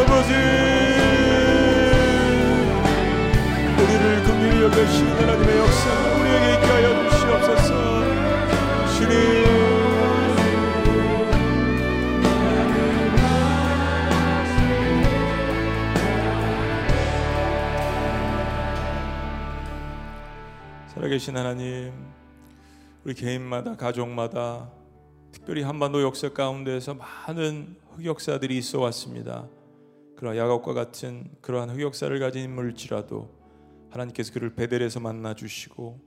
아버지 0.00 0.77
우리를 4.58 4.70
긍휼히 4.70 4.80
여기시는 4.80 5.12
하나님의 5.12 5.58
역사 5.58 6.20
우리에게 6.20 6.54
있게 6.54 6.66
하여 6.66 7.10
주시옵소서 7.10 7.70
주님 8.96 9.18
살아계신 20.88 21.36
하나님 21.36 21.92
우리 23.04 23.14
개인마다 23.14 23.76
가족마다 23.76 24.70
특별히 25.30 25.62
한반도 25.62 26.02
역사 26.02 26.30
가운데에서 26.30 26.94
많은 26.94 27.76
흑역사들이 27.92 28.56
있어 28.58 28.80
왔습니다. 28.80 29.46
그러나 30.16 30.36
야곱과 30.36 30.74
같은 30.74 31.30
그러한 31.42 31.70
흑역사를 31.70 32.18
가진 32.18 32.42
인물일지라도 32.42 33.37
하나님께서 33.90 34.32
그를 34.32 34.54
베델에서 34.54 35.00
만나 35.00 35.34
주시고 35.34 36.00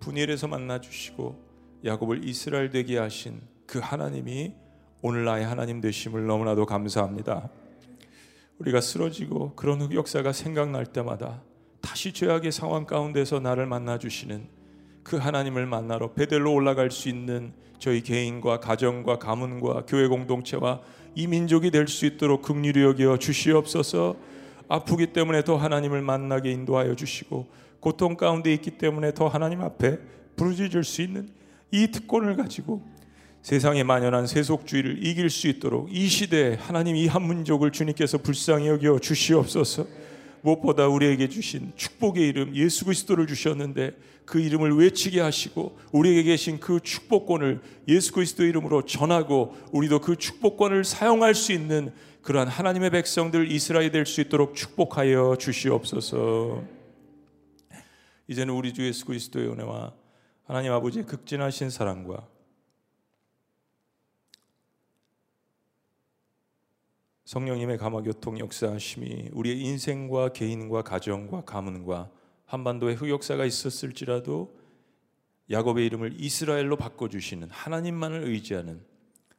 분일에서 0.00 0.48
만나 0.48 0.80
주시고 0.80 1.48
야곱을 1.84 2.24
이스라엘 2.24 2.70
되게 2.70 2.98
하신 2.98 3.40
그 3.66 3.78
하나님이 3.78 4.54
오늘 5.02 5.24
나의 5.24 5.46
하나님 5.46 5.80
되심을 5.80 6.26
너무나도 6.26 6.66
감사합니다. 6.66 7.50
우리가 8.58 8.80
쓰러지고 8.80 9.54
그런 9.54 9.80
흑역사가 9.80 10.32
생각날 10.32 10.86
때마다 10.86 11.42
다시 11.80 12.12
죄악의 12.12 12.50
상황 12.50 12.86
가운데서 12.86 13.38
나를 13.38 13.66
만나 13.66 13.98
주시는 13.98 14.48
그 15.04 15.16
하나님을 15.16 15.66
만나러 15.66 16.12
베델로 16.12 16.52
올라갈 16.52 16.90
수 16.90 17.08
있는 17.08 17.52
저희 17.78 18.02
개인과 18.02 18.58
가정과 18.60 19.18
가문과 19.18 19.84
교회 19.86 20.08
공동체와 20.08 20.80
이 21.14 21.26
민족이 21.26 21.70
될 21.70 21.86
수 21.86 22.06
있도록 22.06 22.42
긍휼히 22.42 22.82
여겨 22.82 23.18
주시옵소서. 23.18 24.16
아프기 24.68 25.08
때문에 25.08 25.44
더 25.44 25.56
하나님을 25.56 26.02
만나게 26.02 26.50
인도하여 26.50 26.94
주시고 26.94 27.46
고통 27.80 28.16
가운데 28.16 28.52
있기 28.54 28.72
때문에 28.72 29.14
더 29.14 29.28
하나님 29.28 29.60
앞에 29.62 29.98
부르짖을 30.36 30.84
수 30.84 31.02
있는 31.02 31.28
이 31.70 31.88
특권을 31.90 32.36
가지고 32.36 32.82
세상에 33.42 33.82
만연한 33.82 34.26
세속주의를 34.26 35.06
이길 35.06 35.30
수 35.30 35.48
있도록 35.48 35.88
이 35.92 36.06
시대에 36.08 36.54
하나님 36.54 36.96
이 36.96 37.06
한 37.06 37.26
민족을 37.26 37.70
주님께서 37.70 38.18
불쌍히 38.18 38.66
여겨 38.68 38.98
주시옵소서. 38.98 39.86
무엇보다 40.42 40.86
우리에게 40.86 41.28
주신 41.28 41.72
축복의 41.74 42.28
이름 42.28 42.54
예수 42.54 42.84
그리스도를 42.84 43.26
주셨는데 43.26 43.92
그 44.24 44.40
이름을 44.40 44.76
외치게 44.76 45.20
하시고 45.20 45.78
우리에게 45.90 46.24
계신 46.24 46.60
그 46.60 46.80
축복권을 46.80 47.60
예수 47.88 48.12
그리스도 48.12 48.44
이름으로 48.44 48.84
전하고 48.84 49.56
우리도 49.72 50.00
그 50.00 50.16
축복권을 50.16 50.84
사용할 50.84 51.34
수 51.34 51.52
있는 51.52 51.92
그러한 52.22 52.48
하나님의 52.48 52.90
백성들 52.90 53.50
이스라엘 53.50 53.90
될 53.90 54.04
수 54.04 54.20
있도록 54.20 54.54
축복하여 54.54 55.36
주시옵소서. 55.38 56.62
이제는 58.28 58.52
우리 58.54 58.74
주 58.74 58.86
예수 58.86 59.06
그리스도의 59.06 59.48
은혜와 59.48 59.94
하나님 60.44 60.72
아버지의 60.72 61.06
극진하신 61.06 61.70
사랑과 61.70 62.26
성령님의 67.24 67.76
감화 67.76 68.00
교통 68.00 68.38
역사하심이 68.38 69.30
우리의 69.32 69.60
인생과 69.60 70.32
개인과 70.32 70.82
가정과 70.82 71.44
가문과 71.44 72.10
한반도에 72.46 72.94
흑역사가 72.94 73.44
있었을지라도 73.44 74.58
야곱의 75.50 75.84
이름을 75.86 76.14
이스라엘로 76.18 76.76
바꿔 76.76 77.08
주시는 77.08 77.50
하나님만을 77.50 78.24
의지하는 78.24 78.82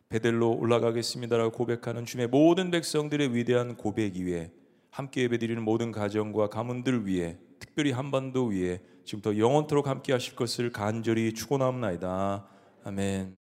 베델로 0.09 0.57
올라가겠습니다라고 0.57 1.51
고백하는 1.51 2.03
주의 2.05 2.25
모든 2.25 2.71
백성들의 2.71 3.35
위대한 3.35 3.77
고백 3.77 4.15
위에 4.15 4.51
함께 4.89 5.21
예배드리는 5.21 5.61
모든 5.61 5.91
가정과 5.91 6.49
가문들 6.49 7.05
위에 7.07 7.37
특별히 7.59 7.91
한반도 7.91 8.45
위에 8.45 8.81
지금부터 9.05 9.37
영원토록 9.37 9.87
함께 9.87 10.11
하실 10.11 10.35
것을 10.35 10.71
간절히 10.71 11.33
축원합니다. 11.35 12.47
아멘. 12.83 13.38